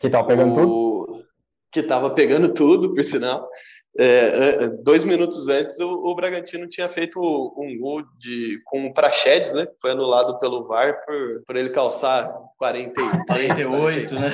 [0.00, 1.24] Que estava pegando o, tudo?
[1.72, 3.48] Que estava pegando tudo, por sinal.
[3.98, 8.94] É, é, dois minutos antes, o, o, Bragantino tinha feito um gol de, com o
[8.94, 9.66] Praxedes, né?
[9.80, 14.30] Foi anulado pelo VAR por, por ele calçar 43, 48, né?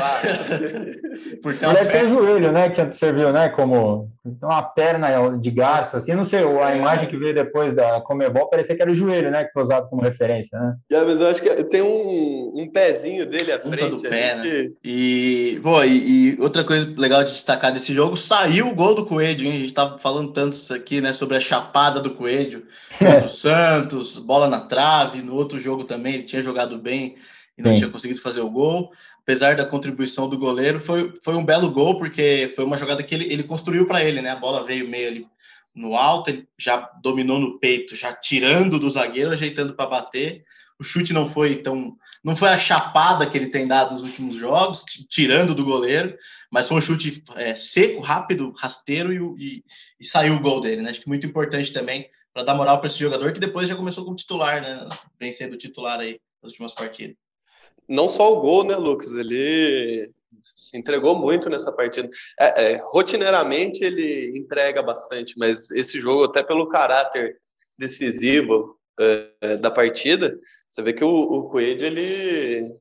[1.42, 2.68] Portanto, ele fez o joelho, né?
[2.68, 3.48] Que serviu, né?
[3.48, 4.10] Como
[4.42, 6.14] uma perna de garça, assim.
[6.14, 6.76] Não sei, a é.
[6.76, 9.44] imagem que veio depois da Comebol parecia que era o joelho, né?
[9.44, 10.76] Que foi usado como referência, né?
[10.92, 14.02] É, mas eu acho que tem um, um pezinho dele à frente.
[14.02, 14.42] Do pé, né?
[14.42, 14.72] que...
[14.84, 19.06] E, pô, e, e outra coisa legal de destacar desse jogo, saiu o gol do
[19.06, 22.66] Coelho, a gente estava falando tanto isso aqui, né, sobre a chapada do Coelho
[22.98, 27.16] contra o Santos, bola na trave, no outro jogo também ele tinha jogado bem
[27.56, 27.78] e não Sim.
[27.78, 28.92] tinha conseguido fazer o gol.
[29.22, 33.14] Apesar da contribuição do goleiro, foi, foi um belo gol, porque foi uma jogada que
[33.14, 34.30] ele, ele construiu para ele, né?
[34.30, 35.26] A bola veio meio ali
[35.74, 40.44] no alto, ele já dominou no peito, já tirando do zagueiro, ajeitando para bater.
[40.78, 44.34] O chute não foi tão não foi a chapada que ele tem dado nos últimos
[44.34, 46.16] jogos, tirando do goleiro,
[46.50, 49.64] mas foi um chute é, seco, rápido, rasteiro e, e,
[50.00, 50.90] e, saiu o gol dele, né?
[50.90, 54.04] Acho que muito importante também para dar moral para esse jogador que depois já começou
[54.04, 54.88] como titular, né?
[55.18, 57.16] Vem titular aí nas últimas partidas.
[57.88, 59.12] Não só o gol, né, Lucas?
[59.12, 60.12] Ele
[60.42, 62.08] se entregou muito nessa partida.
[62.38, 67.38] É, é, rotineiramente ele entrega bastante, mas esse jogo, até pelo caráter
[67.78, 70.38] decisivo é, da partida,
[70.70, 72.78] você vê que o, o Coelho, ele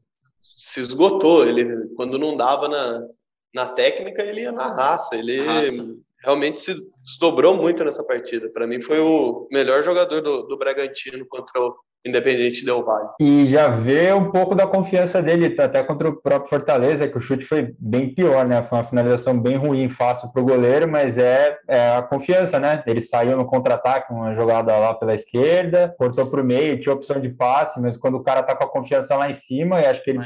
[0.58, 1.48] se esgotou.
[1.48, 3.08] Ele, quando não dava na,
[3.54, 5.16] na técnica, ele ia na raça.
[5.16, 5.96] Ele raça.
[6.24, 8.50] realmente se desdobrou muito nessa partida.
[8.50, 11.76] Para mim, foi o melhor jogador do, do Bragantino contra o,
[12.08, 13.10] Independente Del Vale.
[13.20, 17.22] E já vê um pouco da confiança dele, até contra o próprio Fortaleza, que o
[17.22, 18.62] chute foi bem pior, né?
[18.64, 22.84] Foi uma finalização bem ruim, fácil para o goleiro, mas é, é, a confiança, né?
[22.86, 27.20] Ele saiu no contra-ataque, uma jogada lá pela esquerda, cortou para o meio, tinha opção
[27.20, 30.04] de passe, mas quando o cara tá com a confiança lá em cima, eu acho
[30.04, 30.20] que ele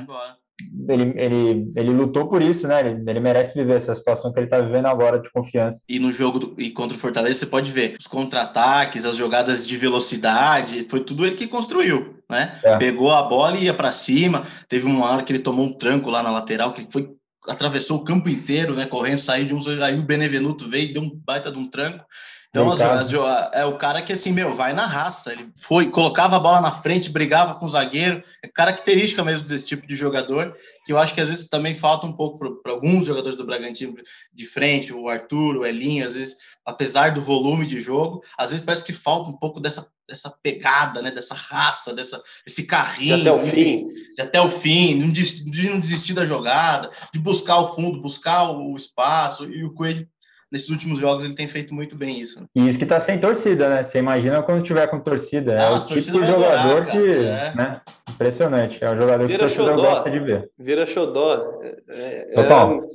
[0.87, 2.79] ele, ele, ele lutou por isso, né?
[2.79, 5.83] Ele, ele merece viver essa situação que ele está vivendo agora de confiança.
[5.87, 9.67] E no jogo do, e contra o Fortaleza, você pode ver os contra-ataques, as jogadas
[9.67, 12.57] de velocidade, foi tudo ele que construiu, né?
[12.63, 12.77] É.
[12.77, 14.43] Pegou a bola e ia para cima.
[14.67, 17.09] Teve uma hora que ele tomou um tranco lá na lateral, que foi
[17.47, 18.85] atravessou o campo inteiro, né?
[18.85, 19.59] Correndo, saiu de um.
[19.83, 22.05] Aí o Benevenuto veio, deu um baita de um tranco.
[22.51, 23.13] Então, as, as,
[23.53, 25.31] é o cara que, assim, meu, vai na raça.
[25.31, 28.21] Ele foi, colocava a bola na frente, brigava com o zagueiro.
[28.43, 30.53] É característica mesmo desse tipo de jogador,
[30.85, 33.95] que eu acho que às vezes também falta um pouco para alguns jogadores do Bragantino
[34.33, 36.35] de frente, o Arthur, o Elinho, às vezes,
[36.65, 41.01] apesar do volume de jogo, às vezes parece que falta um pouco dessa, dessa pegada,
[41.01, 41.09] né?
[41.09, 43.15] Dessa raça, dessa, esse carrinho.
[43.15, 43.87] De até o fim.
[44.17, 48.75] De até o fim, de não desistir da jogada, de buscar o fundo, buscar o
[48.75, 49.45] espaço.
[49.45, 50.05] E o Coelho
[50.51, 52.41] nesses últimos jogos ele tem feito muito bem isso.
[52.41, 52.47] Né?
[52.55, 53.83] E isso que tá sem torcida, né?
[53.83, 55.53] Você imagina quando tiver com torcida.
[55.53, 56.97] é o tipo de jogador adorar, que.
[56.97, 57.53] É.
[57.55, 57.81] Né?
[58.09, 58.83] Impressionante.
[58.83, 59.89] É um jogador Vira que o torcedor xodó.
[59.89, 60.51] gosta de ver.
[60.59, 61.61] Vira xodó.
[61.87, 62.83] É, Total.
[62.83, 62.87] É,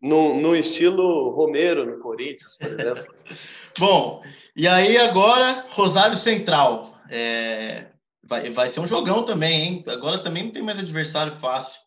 [0.00, 3.14] no, no estilo Romero no Corinthians, por exemplo.
[3.78, 4.22] Bom,
[4.56, 6.94] e aí agora, Rosário Central.
[7.10, 7.86] É,
[8.24, 9.84] vai, vai ser um jogão também, hein?
[9.86, 11.85] Agora também não tem mais adversário fácil.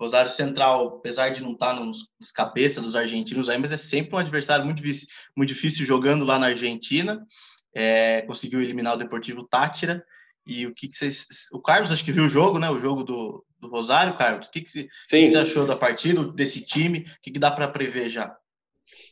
[0.00, 3.76] Rosário Central, apesar de não estar tá nos, nos cabeças dos argentinos aí, mas é
[3.76, 7.26] sempre um adversário muito difícil, muito difícil jogando lá na Argentina.
[7.74, 10.04] É, conseguiu eliminar o Deportivo Tátira.
[10.46, 11.26] E o que, que vocês.
[11.52, 12.70] O Carlos acho que viu o jogo, né?
[12.70, 14.46] O jogo do, do Rosário, Carlos.
[14.46, 17.00] O que, que, você, que você achou da partida, desse time?
[17.00, 18.34] O que, que dá para prever já?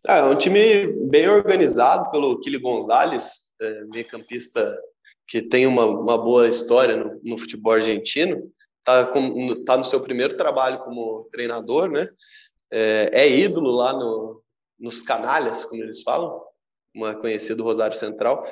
[0.06, 4.78] Ah, é um time bem organizado pelo Kili Gonzalez, é, meio-campista
[5.26, 8.50] que tem uma, uma boa história no, no futebol argentino
[8.86, 12.08] tá, com, tá no seu primeiro trabalho como treinador, né?
[12.70, 14.40] É, é ídolo lá no,
[14.78, 16.40] nos canalhas, como eles falam,
[16.94, 18.46] uma conhecida do Rosário Central.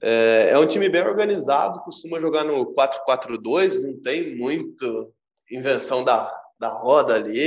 [0.00, 5.12] É, é um time bem organizado, costuma jogar no 4-4-2, não tem muito
[5.50, 7.38] invenção da, da roda ali,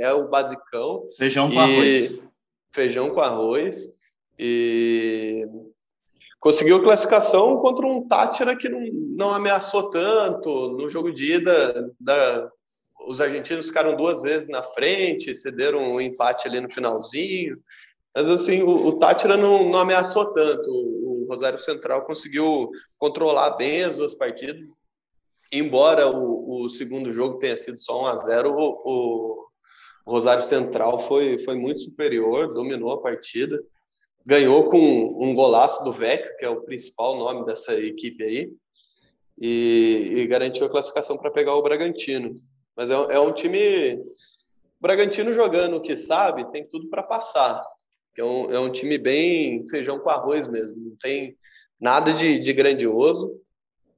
[0.00, 1.08] é o basicão.
[1.18, 2.18] Feijão com arroz.
[2.72, 3.92] Feijão com arroz.
[4.38, 5.46] E
[6.44, 8.80] conseguiu classificação contra um Tátira que não,
[9.16, 10.76] não ameaçou tanto.
[10.76, 12.50] No jogo de ida, da,
[13.08, 17.56] os argentinos ficaram duas vezes na frente, cederam um empate ali no finalzinho.
[18.14, 20.70] Mas assim, o, o Tátira não, não ameaçou tanto.
[20.70, 24.76] O, Rosário Central conseguiu controlar bem as duas partidas.
[25.50, 29.46] Embora o, o segundo jogo tenha sido só 1 a 0 o,
[30.04, 33.58] o Rosário Central foi, foi muito superior, dominou a partida
[34.24, 34.78] ganhou com
[35.20, 38.52] um golaço do Vecchio, que é o principal nome dessa equipe aí,
[39.38, 42.34] e, e garantiu a classificação para pegar o Bragantino.
[42.76, 43.94] Mas é, é, um time.
[43.96, 47.62] O Bragantino jogando o que sabe, tem tudo para passar.
[48.16, 50.76] É um, é um time bem feijão com arroz mesmo.
[50.76, 51.36] Não tem
[51.80, 53.40] nada de, de grandioso,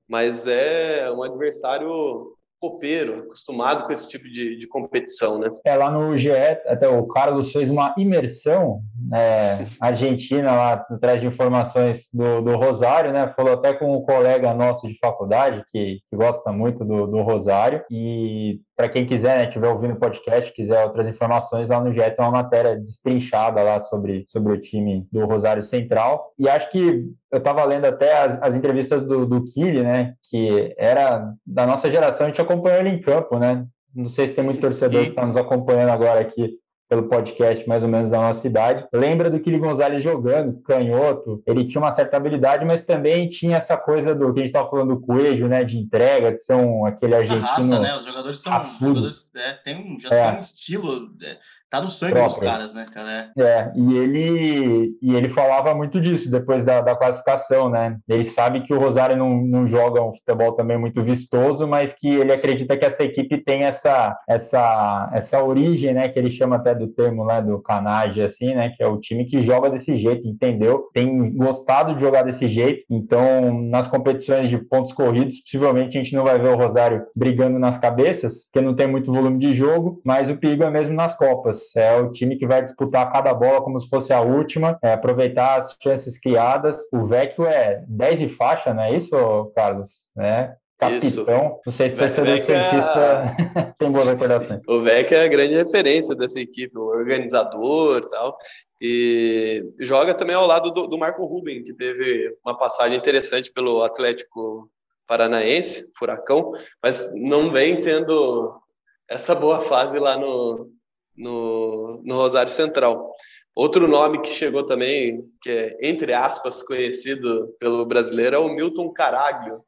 [0.09, 5.51] mas é um adversário copeiro, acostumado com esse tipo de, de competição, né?
[5.65, 8.83] É, lá no GE, até o Carlos fez uma imersão
[9.15, 13.29] é, argentina lá atrás de informações do, do, Rosário, né?
[13.29, 17.83] Falou até com um colega nosso de faculdade que, que gosta muito do, do Rosário
[17.91, 22.01] e para quem quiser, né, tiver ouvindo o podcast, quiser outras informações, lá no GE
[22.11, 26.33] tem uma matéria destrinchada lá sobre, sobre o time do Rosário Central.
[26.39, 30.75] E acho que eu estava lendo até as, as entrevistas do, do Kili, né, que
[30.77, 33.65] era da nossa geração, a gente acompanhou ele em campo, né?
[33.95, 37.83] Não sei se tem muito torcedor que está nos acompanhando agora aqui pelo podcast mais
[37.83, 38.87] ou menos da nossa idade.
[38.93, 43.77] Lembra do Kili Gonzalez jogando, canhoto, ele tinha uma certa habilidade, mas também tinha essa
[43.77, 46.87] coisa do que a gente estava falando do Coelho, né, de entrega, de ser um,
[46.87, 47.45] aquele argentino.
[47.45, 47.97] A raça, né?
[47.97, 48.59] Os jogadores são.
[48.81, 50.31] Jogadores, é, tem um, já é.
[50.31, 51.11] tem um estilo.
[51.23, 51.37] É,
[51.69, 52.41] tá no sangue Próprio.
[52.41, 53.33] dos caras, né, cara?
[53.37, 53.43] É.
[53.43, 57.89] é, e ele e ele falava muito disso depois da, da classificação, né?
[58.09, 62.09] Ele sabe que o Rosário não, não joga um futebol também muito vistoso, mas que
[62.09, 66.09] ele acredita que essa equipe tem essa essa essa origem, né?
[66.09, 68.71] Que ele chama até do termo lá do canage, assim, né?
[68.75, 70.89] Que é o time que joga desse jeito, entendeu?
[70.93, 72.85] Tem gostado de jogar desse jeito.
[72.91, 77.59] Então, nas competições de pontos corridos, possivelmente a gente não vai ver o Rosário brigando
[77.59, 81.17] nas cabeças, porque não tem muito volume de jogo, mas o perigo é mesmo nas
[81.17, 81.75] Copas.
[81.75, 85.57] É o time que vai disputar cada bola como se fosse a última, é aproveitar
[85.57, 86.79] as chances criadas.
[86.93, 90.13] O Vecchio é 10 e faixa, não é isso, Carlos?
[90.19, 91.09] É, capitão.
[91.09, 91.27] Isso.
[91.65, 93.73] Não sei se torcedor cientista é...
[93.79, 94.61] tem boas recordações.
[94.69, 98.37] O Vec é a grande referência dessa equipe, o organizador e tal.
[98.81, 103.83] E joga também ao lado do, do, Marco Ruben, que teve uma passagem interessante pelo
[103.83, 104.71] Atlético
[105.07, 108.61] Paranaense, Furacão, mas não vem tendo
[109.09, 110.71] essa boa fase lá no,
[111.17, 113.15] no, no Rosário Central.
[113.55, 118.93] Outro nome que chegou também, que é, entre aspas, conhecido pelo brasileiro, é o Milton
[118.93, 119.65] Caraglio.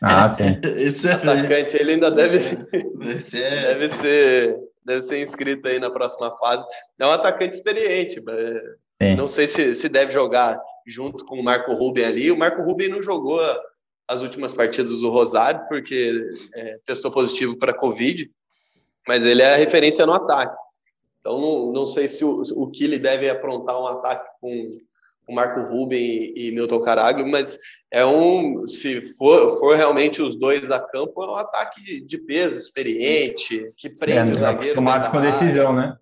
[0.00, 0.58] Ah, sim.
[0.76, 3.74] Esse é atacante, ele ainda deve, é...
[3.74, 6.66] deve ser deve ser inscrito aí na próxima fase.
[6.98, 8.20] É um atacante experiente,
[9.00, 9.14] sim.
[9.16, 12.30] não sei se, se deve jogar junto com o Marco Ruben ali.
[12.30, 13.40] O Marco Ruben não jogou
[14.08, 16.12] as últimas partidas do Rosário porque
[16.54, 18.28] é, testou positivo para Covid,
[19.06, 20.60] mas ele é a referência no ataque.
[21.20, 24.68] Então, não, não sei se o, o Kili deve aprontar um ataque com
[25.30, 27.58] o Marco Ruben e, Milton Caraglio, mas
[27.90, 32.58] é um, se for, for realmente os dois a campo, é um ataque de peso,
[32.58, 34.62] experiente, que prende é, o zagueiro.
[34.62, 35.96] Acostumados com decisão, né?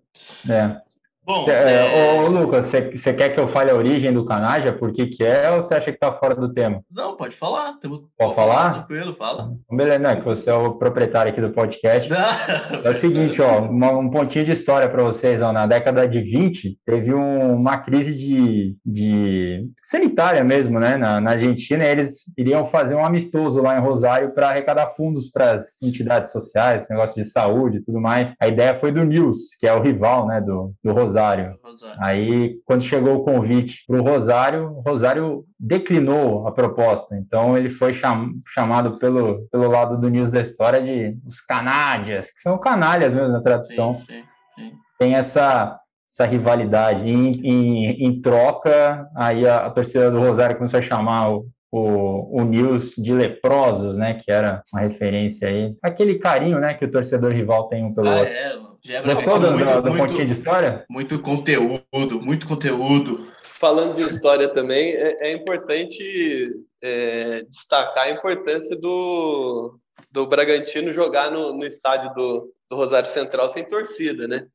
[0.49, 0.88] É.
[1.29, 2.23] Bom, cê, é...
[2.23, 4.73] Ô, Lucas, você quer que eu fale a origem do Canaja?
[4.73, 5.51] Por que, que é?
[5.51, 6.81] Ou você acha que está fora do tema?
[6.91, 7.75] Não, pode falar.
[7.79, 8.73] Pode, pode falar?
[8.73, 9.51] Tranquilo, fala.
[9.69, 10.15] Beleza, né?
[10.15, 12.09] Que você é o proprietário aqui do podcast.
[12.83, 15.39] é o seguinte, ó, uma, um pontinho de história para vocês.
[15.39, 20.97] Ó, na década de 20, teve um, uma crise de, de sanitária mesmo, né?
[20.97, 25.51] Na, na Argentina, eles iriam fazer um amistoso lá em Rosário para arrecadar fundos para
[25.51, 28.33] as entidades sociais, negócio de saúde e tudo mais.
[28.41, 31.59] A ideia foi do News, que é o rival, né, do, do Rosário Rosário.
[31.63, 31.97] Rosário.
[32.01, 37.15] Aí, quando chegou o convite para o Rosário, o Rosário declinou a proposta.
[37.15, 42.31] Então, ele foi cham chamado pelo, pelo lado do News da História de os canádias,
[42.31, 43.95] que são canalhas mesmo na tradução.
[43.95, 44.23] Sim, sim,
[44.57, 44.71] sim.
[44.97, 45.79] Tem essa,
[46.09, 47.09] essa rivalidade.
[47.09, 52.41] Em, em, em troca, aí a, a, torcida do Rosário começou a chamar o, o,
[52.41, 54.15] o News de leprosos, né?
[54.15, 55.75] Que era uma referência aí.
[55.83, 56.73] Aquele carinho, né?
[56.73, 58.33] Que o torcedor rival tem um pelo ah, outro.
[58.33, 60.85] É, já Gostou do, muito, do, pontinho de história?
[60.89, 63.27] Muito conteúdo, muito conteúdo.
[63.43, 69.77] Falando de história também, é, é importante é, destacar a importância do,
[70.11, 74.47] do Bragantino jogar no, no estádio do, do Rosário Central sem torcida, né?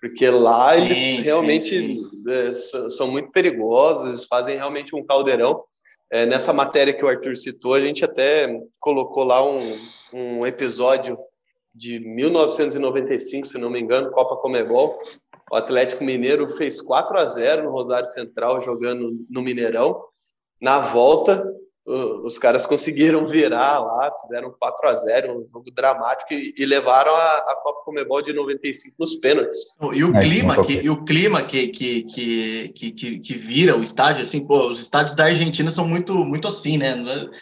[0.00, 2.24] Porque lá sim, eles realmente sim, sim.
[2.28, 5.62] É, são muito perigosos, fazem realmente um caldeirão.
[6.10, 9.76] É, nessa matéria que o Arthur citou, a gente até colocou lá um,
[10.12, 11.18] um episódio
[11.76, 14.98] de 1995, se não me engano, Copa Comebol.
[15.52, 20.02] O Atlético Mineiro fez 4 a 0 no Rosário Central, jogando no Mineirão.
[20.60, 21.46] Na volta,
[21.86, 27.14] os caras conseguiram virar lá, fizeram 4 a 0 um jogo dramático e, e levaram
[27.14, 29.58] a, a, Copa Comebol de 95 nos pênaltis.
[29.92, 33.82] E o é, clima, que, e o clima que, que, que, que, que, vira o
[33.82, 36.96] estádio, assim, pô, os estádios da Argentina são muito, muito assim, né?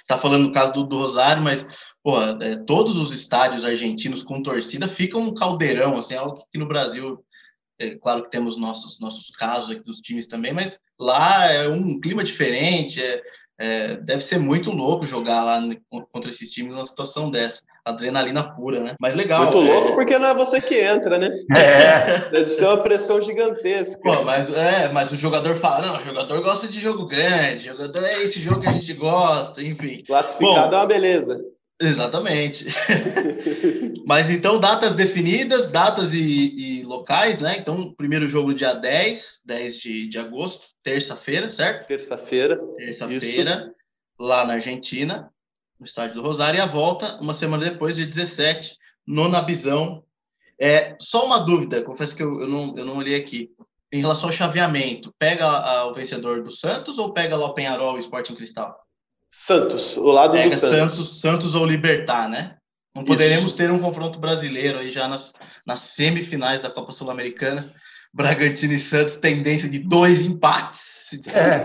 [0.07, 1.67] Tá falando no caso do, do Rosário, mas
[2.03, 6.69] pô, é, todos os estádios argentinos com torcida ficam um caldeirão, assim, algo que no
[6.69, 7.25] Brasil,
[7.79, 11.99] é, claro que temos nossos, nossos casos aqui dos times também, mas lá é um
[11.99, 13.23] clima diferente, é,
[13.59, 15.63] é, deve ser muito louco jogar lá
[16.13, 17.63] contra esses times numa situação dessa.
[17.85, 18.95] Adrenalina pura, né?
[18.99, 19.43] Mas legal.
[19.43, 19.61] Muito é...
[19.61, 21.29] louco porque não é você que entra, né?
[21.55, 22.31] É.
[22.31, 24.01] Deve ser uma pressão gigantesca.
[24.03, 27.73] Pô, mas, é, mas o jogador fala: não, o jogador gosta de jogo grande, o
[27.73, 30.03] jogador é esse jogo que a gente gosta, enfim.
[30.07, 31.39] Classificado Bom, é uma beleza.
[31.81, 32.67] Exatamente.
[34.07, 37.57] Mas então, datas definidas, datas e, e, locais, né?
[37.59, 41.87] Então, primeiro jogo dia 10, 10 de, de agosto, terça-feira, certo?
[41.87, 42.57] Terça-feira.
[42.77, 43.75] Terça-feira,
[44.19, 45.31] lá na Argentina,
[45.79, 50.05] no estádio do Rosário, e a volta, uma semana depois, dia 17, no Nabizão.
[50.61, 53.51] É, só uma dúvida, confesso que eu, eu, não, eu não olhei aqui.
[53.93, 57.95] Em relação ao chaveamento, pega a, o vencedor do Santos ou pega lá o Penharol
[57.95, 58.84] e o Sporting Cristal?
[59.37, 60.97] Santos, o lado Pega do Santos.
[60.97, 61.21] Santos.
[61.21, 62.55] Santos ou Libertar, né?
[62.95, 63.57] Não poderemos Isso.
[63.57, 65.35] ter um confronto brasileiro aí já nas,
[65.67, 67.69] nas semifinais da Copa Sul-Americana.
[68.13, 71.19] Bragantino e Santos, tendência de dois empates.
[71.27, 71.59] É,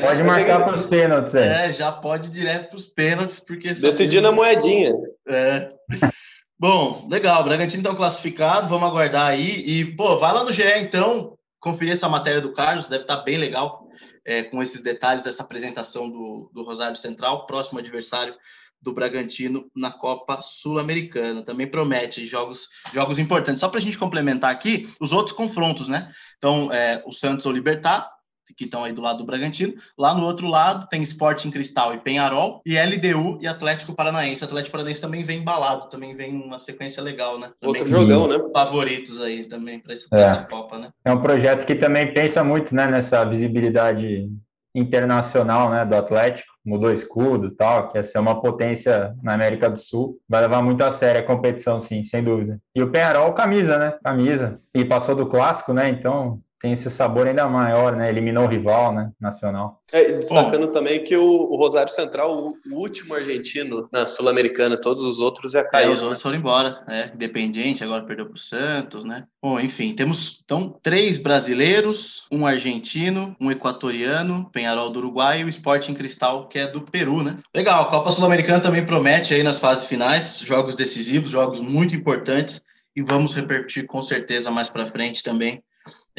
[0.00, 1.34] pode marcar para os pênaltis.
[1.34, 1.66] É.
[1.66, 3.72] é, já pode ir direto para os pênaltis, porque.
[3.72, 4.92] Decidir na moedinha.
[5.28, 5.72] É.
[6.56, 7.42] Bom, legal.
[7.42, 9.64] Bragantino então classificado, vamos aguardar aí.
[9.66, 13.22] E, pô, vai lá no GE então, conferir essa matéria do Carlos, deve estar tá
[13.24, 13.87] bem legal
[14.28, 18.34] é, com esses detalhes, essa apresentação do, do Rosário Central, próximo adversário
[18.80, 21.42] do Bragantino na Copa Sul-Americana.
[21.42, 23.58] Também promete jogos, jogos importantes.
[23.58, 26.12] Só para a gente complementar aqui, os outros confrontos, né?
[26.36, 28.17] Então, é, o Santos ou Libertar,
[28.56, 29.74] que estão aí do lado do Bragantino.
[29.98, 34.42] Lá no outro lado tem Sporting Cristal e Penharol, e LDU e Atlético Paranaense.
[34.42, 37.50] O Atlético Paranaense também vem embalado, também vem uma sequência legal, né?
[37.60, 38.38] Também Outro jogão, né?
[38.52, 40.20] Favoritos aí também para essa, é.
[40.20, 40.90] essa Copa, né?
[41.04, 44.28] É um projeto que também pensa muito, né, nessa visibilidade
[44.74, 46.48] internacional, né, do Atlético.
[46.64, 50.18] Mudou escudo e tal, quer ser uma potência na América do Sul.
[50.28, 52.60] Vai levar muito a sério a competição, sim, sem dúvida.
[52.74, 53.98] E o Penharol, camisa, né?
[54.04, 54.60] Camisa.
[54.74, 55.88] E passou do clássico, né?
[55.88, 58.08] Então, tem esse sabor ainda maior, né?
[58.08, 59.10] Eliminou o rival, né?
[59.20, 59.80] Nacional.
[59.92, 64.76] É, destacando Bom, também que o, o, Rosário Central, o, o último argentino na Sul-Americana,
[64.76, 65.92] todos os outros já caíram.
[65.92, 66.22] É, os outros né?
[66.22, 67.12] foram embora, né?
[67.14, 69.24] Independente, agora perdeu para o Santos, né?
[69.40, 75.48] Bom, enfim, temos então três brasileiros, um argentino, um equatoriano, Penharol do Uruguai e o
[75.48, 77.38] Sporting Cristal, que é do Peru, né?
[77.54, 82.64] Legal, a Copa Sul-Americana também promete aí nas fases finais, jogos decisivos, jogos muito importantes
[82.96, 85.62] e vamos repercutir com certeza mais para frente também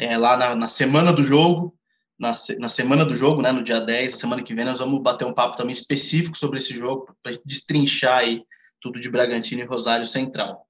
[0.00, 1.74] é, lá na, na, semana do jogo,
[2.18, 5.26] na, na, semana do jogo, né, no dia 10, semana que vem, nós vamos bater
[5.26, 8.42] um papo também específico sobre esse jogo, para destrinchar aí
[8.80, 10.66] tudo de Bragantino e Rosário Central.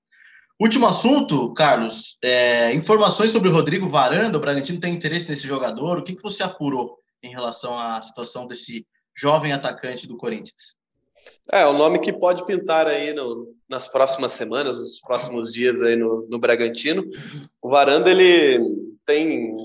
[0.61, 2.19] Último assunto, Carlos.
[2.23, 4.37] É, informações sobre o Rodrigo Varanda.
[4.37, 5.99] O Bragantino tem interesse nesse jogador.
[5.99, 8.85] O que, que você apurou em relação à situação desse
[9.17, 10.75] jovem atacante do Corinthians?
[11.51, 15.97] É, o nome que pode pintar aí no, nas próximas semanas, nos próximos dias aí
[15.97, 17.05] no, no Bragantino.
[17.63, 18.59] O Varanda, ele
[19.07, 19.57] tem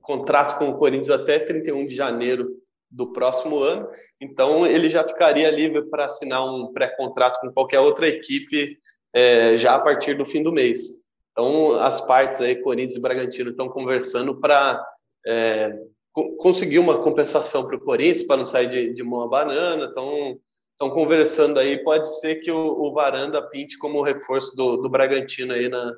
[0.00, 2.48] contrato com o Corinthians até 31 de janeiro
[2.90, 3.88] do próximo ano,
[4.20, 8.78] então ele já ficaria livre para assinar um pré-contrato com qualquer outra equipe
[9.12, 11.06] é, já a partir do fim do mês.
[11.32, 14.82] Então, as partes aí, Corinthians e Bragantino, estão conversando para
[15.26, 15.78] é,
[16.12, 19.84] co conseguir uma compensação para o Corinthians, para não sair de, de mão a banana.
[19.84, 20.38] Então,
[20.72, 21.82] estão conversando aí.
[21.84, 25.92] Pode ser que o, o Varanda pinte como reforço do, do Bragantino aí na,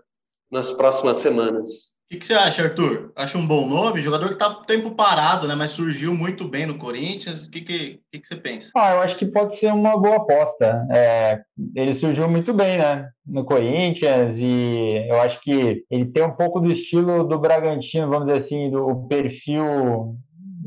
[0.50, 1.98] nas próximas semanas.
[2.08, 3.12] O que, que, você acha, Arthur?
[3.14, 4.00] Acha um bom nome?
[4.00, 5.54] Jogador que está tempo parado, né?
[5.54, 7.44] Mas surgiu muito bem no Corinthians.
[7.44, 8.70] O que, que, que, que você pensa?
[8.74, 10.88] Ah, eu acho que pode ser uma boa aposta.
[10.90, 11.42] É,
[11.76, 13.10] ele surgiu muito bem, né?
[13.26, 18.24] No Corinthians, e eu acho que ele tem um pouco do estilo do Bragantino, vamos
[18.24, 20.16] dizer assim, do perfil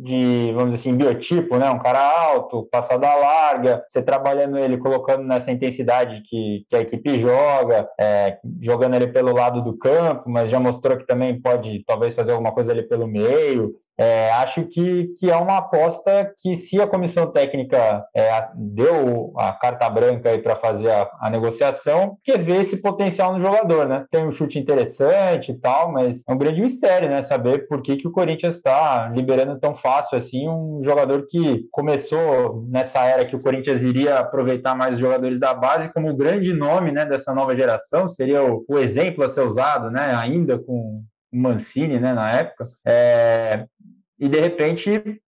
[0.02, 1.70] de, vamos dizer assim, biotipo, né?
[1.70, 7.20] Um cara alto, passada larga, você trabalhando ele, colocando nessa intensidade que, que a equipe
[7.20, 12.16] joga, é, jogando ele pelo lado do campo, mas já mostrou que também pode talvez
[12.16, 13.76] fazer alguma coisa ali pelo meio.
[13.98, 19.54] É, acho que, que é uma aposta que, se a comissão técnica é, deu a
[19.54, 24.06] carta branca para fazer a, a, negociação, que vê esse potencial no jogador, né?
[24.10, 27.22] Tem um chute interessante e tal, mas é um grande mistério, né?
[27.22, 32.66] Saber por que, que o Corinthians está liberando tão fácil assim um jogador que começou
[32.70, 36.54] nessa era que o Corinthians iria aproveitar mais os jogadores da base como o grande
[36.54, 40.16] nome né, dessa nova geração, seria o, o exemplo a ser usado, né?
[40.16, 43.66] Ainda com Mancini, né, na época, é,
[44.22, 45.20] e de repente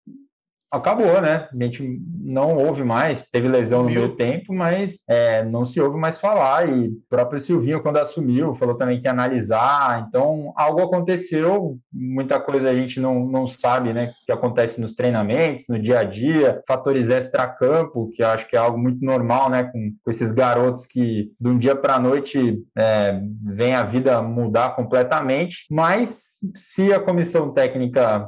[0.74, 1.48] acabou, né?
[1.54, 6.00] A gente não ouve mais, teve lesão no meio tempo, mas é, não se ouve
[6.00, 6.68] mais falar.
[6.68, 10.04] E o próprio Silvinho, quando assumiu, falou também que ia analisar.
[10.08, 14.14] Então, algo aconteceu, muita coisa a gente não, não sabe, né?
[14.26, 18.80] Que acontece nos treinamentos, no dia a dia, fatores extra-campo, que acho que é algo
[18.80, 19.66] muito normal, né?
[19.66, 24.24] Com, com esses garotos que de um dia para a noite é, vem a vida
[24.24, 25.68] mudar completamente.
[25.70, 28.28] Mas se a comissão técnica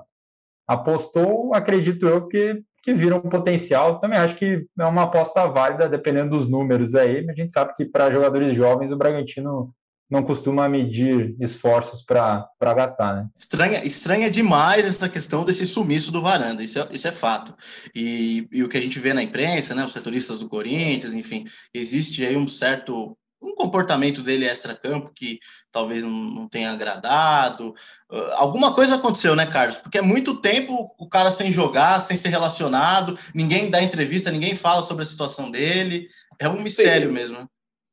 [0.68, 4.00] apostou, acredito eu, que, que viram um potencial.
[4.00, 7.26] Também acho que é uma aposta válida, dependendo dos números aí.
[7.30, 9.74] A gente sabe que para jogadores jovens o Bragantino
[10.10, 13.28] não costuma medir esforços para gastar, né?
[13.36, 17.56] Estranha, estranha demais essa questão desse sumiço do Varanda, isso é, isso é fato.
[17.94, 21.46] E, e o que a gente vê na imprensa, né, os setoristas do Corinthians, enfim,
[21.74, 25.40] existe aí um certo um comportamento dele extra-campo que
[25.72, 27.74] talvez não, tenha agradado.
[28.12, 29.78] Uh, alguma coisa aconteceu, né, Carlos?
[29.78, 34.56] Porque é muito tempo o cara sem jogar, sem ser relacionado, ninguém dá entrevista, ninguém
[34.56, 36.10] fala sobre a situação dele.
[36.40, 37.14] É um mistério Sim.
[37.14, 37.50] mesmo.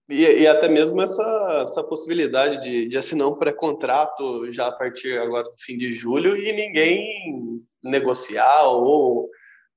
[0.08, 5.18] E, e, até mesmo essa, essa possibilidade de, de assinar um pré-contrato já a partir
[5.18, 9.30] agora do fim de julho e ninguém negociar ou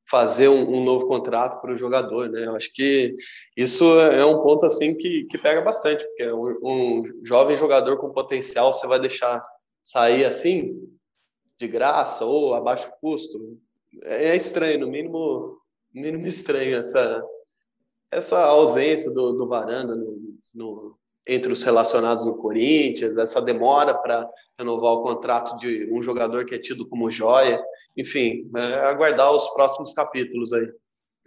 [0.09, 2.45] fazer um, um novo contrato para o jogador, né?
[2.45, 3.15] Eu acho que
[3.57, 8.11] isso é um ponto assim que, que pega bastante, porque um, um jovem jogador com
[8.11, 9.43] potencial você vai deixar
[9.83, 10.79] sair assim
[11.57, 13.57] de graça ou a baixo custo
[14.03, 15.57] é estranho, no mínimo,
[15.93, 17.23] no mínimo estranho essa
[18.11, 20.97] essa ausência do, do Varanda no, no,
[21.27, 26.55] entre os relacionados no Corinthians, essa demora para renovar o contrato de um jogador que
[26.55, 27.61] é tido como joia
[27.97, 30.67] enfim, é aguardar os próximos capítulos aí.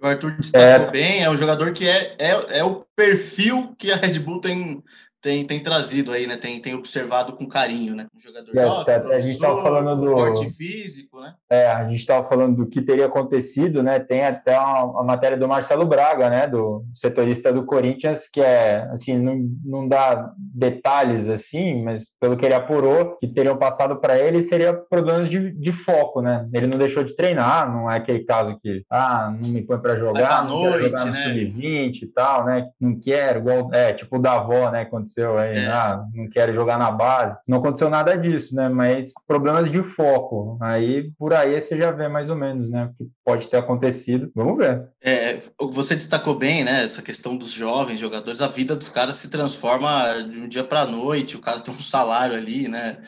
[0.00, 0.90] O Arthur destacou é.
[0.90, 4.82] bem, é um jogador que é, é, é o perfil que a Red Bull tem
[5.20, 6.36] tem, tem trazido aí, né?
[6.36, 8.06] Tem, tem observado com carinho, né?
[8.14, 11.34] Um jogador é, jovem, a gente estava falando do porte físico, né?
[11.50, 13.98] É, a gente estava falando do que teria acontecido, né?
[13.98, 16.46] Tem até uma, matéria do Marcelo Braga, né?
[16.46, 22.46] Do setorista do Corinthians, que é assim, não, não dá detalhes assim, mas pelo que
[22.46, 26.48] ele apurou, que teriam passado para ele seria problemas de, de foco, né?
[26.54, 29.96] Ele não deixou de treinar, não é aquele caso que ah, não me põe para
[29.96, 31.22] jogar, não noite, quero jogar no né?
[31.24, 32.68] sub-20 e tal, né?
[32.80, 34.84] Não quero, igual é tipo o da avó, né?
[34.84, 35.66] Quando aconteceu aí, é.
[35.66, 37.38] ah, não quero jogar na base.
[37.46, 38.68] Não aconteceu nada disso, né?
[38.68, 40.58] Mas problemas de foco.
[40.60, 42.84] Aí por aí você já vê mais ou menos, né?
[42.84, 44.30] O que pode ter acontecido.
[44.34, 44.88] Vamos ver.
[45.02, 45.40] É,
[45.72, 46.84] você destacou bem, né?
[46.84, 50.82] Essa questão dos jovens jogadores, a vida dos caras se transforma de um dia para
[50.82, 51.36] a noite.
[51.36, 52.98] O cara tem um salário ali, né?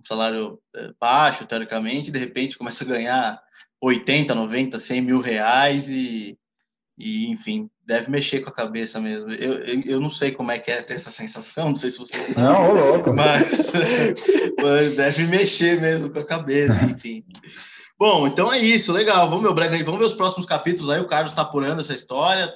[0.00, 3.40] Um salário é, baixo, teoricamente, de repente começa a ganhar
[3.80, 6.36] 80, 90, 100 mil reais e,
[6.98, 9.30] e enfim, deve mexer com a cabeça mesmo.
[9.30, 11.98] Eu, eu, eu, não sei como é que é ter essa sensação, não sei se
[11.98, 12.40] você sabe.
[12.40, 13.14] Não, louco.
[13.14, 13.70] Mas,
[14.60, 17.24] mas deve mexer mesmo com a cabeça, enfim.
[17.96, 19.30] Bom, então é isso, legal.
[19.30, 21.00] Vamos ver, vamos ver os próximos capítulos aí.
[21.00, 22.52] O Carlos está apurando essa história,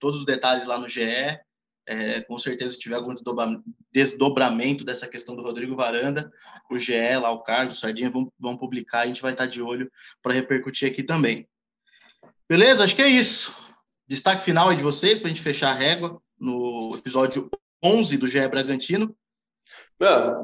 [0.00, 1.38] todos os detalhes lá no GE.
[1.86, 3.12] É, com certeza, se tiver algum
[3.92, 6.30] desdobramento dessa questão do Rodrigo Varanda,
[6.70, 9.60] o GE, lá o Carlos, o Sardinha vão, vão publicar, a gente vai estar de
[9.60, 9.90] olho
[10.22, 11.46] para repercutir aqui também.
[12.48, 12.84] Beleza?
[12.84, 13.61] Acho que é isso.
[14.12, 17.48] Destaque final aí de vocês, para a gente fechar a régua no episódio
[17.82, 19.16] 11 do GE Bragantino.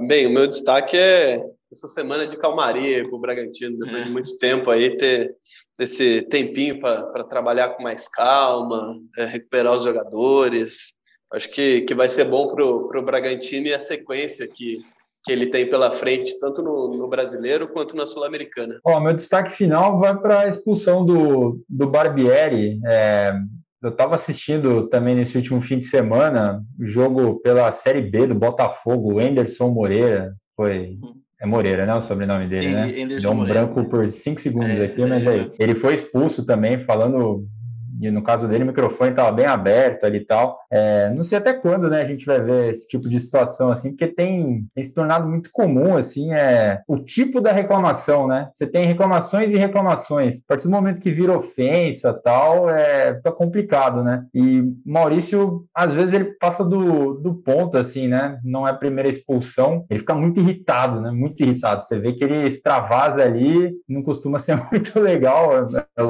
[0.08, 4.04] Bem, o meu destaque é essa semana de calmaria para o Bragantino, depois é.
[4.06, 5.36] de muito tempo aí, ter
[5.78, 10.94] esse tempinho para trabalhar com mais calma, é, recuperar os jogadores.
[11.30, 14.78] Acho que, que vai ser bom para o Bragantino e a sequência que,
[15.22, 18.80] que ele tem pela frente, tanto no, no brasileiro quanto na Sul-Americana.
[18.82, 22.80] Ó, meu destaque final vai para a expulsão do, do Barbieri.
[22.86, 23.34] É,
[23.82, 28.34] eu estava assistindo também nesse último fim de semana o jogo pela Série B do
[28.34, 30.34] Botafogo, o Anderson Moreira.
[30.56, 30.98] Foi.
[31.40, 31.94] É Moreira, né?
[31.94, 32.88] O sobrenome dele, né?
[33.20, 33.66] Deu um Moreira.
[33.66, 37.46] branco por cinco segundos é, aqui, mas é, ele foi expulso também, falando
[38.00, 40.58] e no caso dele o microfone estava bem aberto ali e tal.
[40.70, 43.90] É, não sei até quando, né, a gente vai ver esse tipo de situação assim,
[43.90, 48.48] porque tem, tem, se tornado muito comum assim, é o tipo da reclamação, né?
[48.52, 50.40] Você tem reclamações e reclamações.
[50.40, 54.24] A partir do momento que vira ofensa, tal, é fica complicado, né?
[54.34, 58.38] E Maurício, às vezes ele passa do, do ponto assim, né?
[58.44, 61.10] Não é a primeira expulsão, ele fica muito irritado, né?
[61.10, 61.82] Muito irritado.
[61.82, 65.68] Você vê que ele extravasa ali, não costuma ser muito legal.
[65.68, 66.02] É, é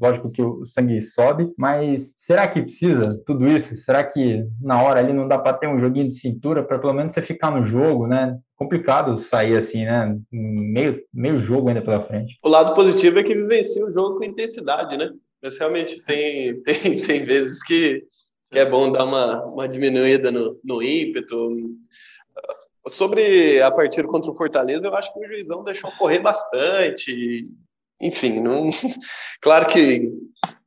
[0.00, 3.76] lógico que o sangue sobe, mas será que precisa tudo isso?
[3.76, 6.92] Será que na hora ali não dá para ter um joguinho de cintura para pelo
[6.92, 8.38] menos você ficar no jogo, né?
[8.56, 10.16] Complicado sair assim, né?
[10.30, 12.38] Meio, meio jogo ainda pela frente.
[12.42, 15.10] O lado positivo é que vivencia o jogo com intensidade, né?
[15.42, 18.02] Mas realmente tem, tem, tem vezes que,
[18.50, 21.50] que é bom dar uma, uma diminuída no, no ímpeto.
[22.88, 27.38] Sobre a partida contra o Fortaleza, eu acho que o juizão deixou correr bastante.
[28.00, 28.70] Enfim, não...
[29.40, 30.12] claro que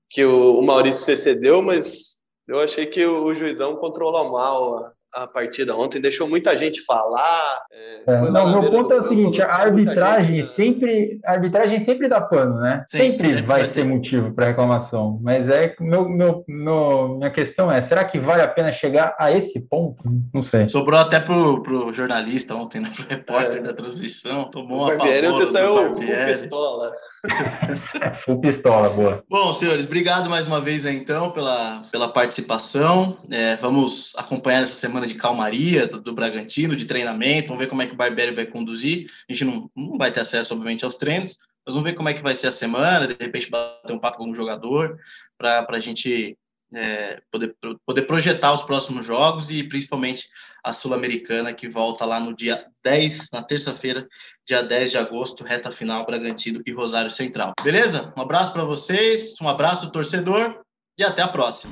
[0.09, 2.17] que o, Maurício se cedeu, mas
[2.49, 7.59] eu achei que o, juizão controlou mal a, a, partida ontem, deixou muita gente falar.
[7.71, 12.09] É, é, não, meu ponto é o seguinte: a arbitragem gente, sempre, a arbitragem sempre
[12.09, 12.83] dá pano, né?
[12.87, 15.19] Sempre, sempre vai ser motivo para reclamação.
[15.21, 19.31] Mas é meu, meu, meu, minha questão é: será que vale a pena chegar a
[19.31, 20.03] esse ponto?
[20.33, 20.67] Não sei.
[20.67, 22.89] Sobrou até pro, pro jornalista ontem, né?
[22.95, 23.63] Pro repórter é.
[23.63, 24.49] da transição.
[24.49, 26.91] Tomou o uma Barbieri, ontem saiu com pistola.
[28.23, 29.23] Full pistola, boa.
[29.29, 33.17] Bom, senhores, obrigado mais uma vez então pela, pela participação.
[33.29, 37.81] É, vamos acompanhar essa semana de calmaria do, do, Bragantino, de treinamento, vamos ver como
[37.81, 39.07] é que o Barbieri vai conduzir.
[39.29, 42.13] A gente não, não vai ter acesso, obviamente, aos treinos, mas vamos ver como é
[42.13, 44.97] que vai ser a semana, de repente bater um papo com o jogador,
[45.37, 46.37] para a gente
[46.73, 47.55] é, poder,
[47.85, 50.29] poder projetar os próximos jogos e principalmente
[50.63, 54.07] a Sul-Americana, que volta lá no dia 10, na terça-feira,
[54.49, 57.53] dia 10 de agosto, reta final, Bragantino e Rosário Central.
[57.63, 58.11] Beleza?
[58.17, 60.61] Um abraço para vocês, um abraço, torcedor,
[60.97, 61.71] e até a próxima.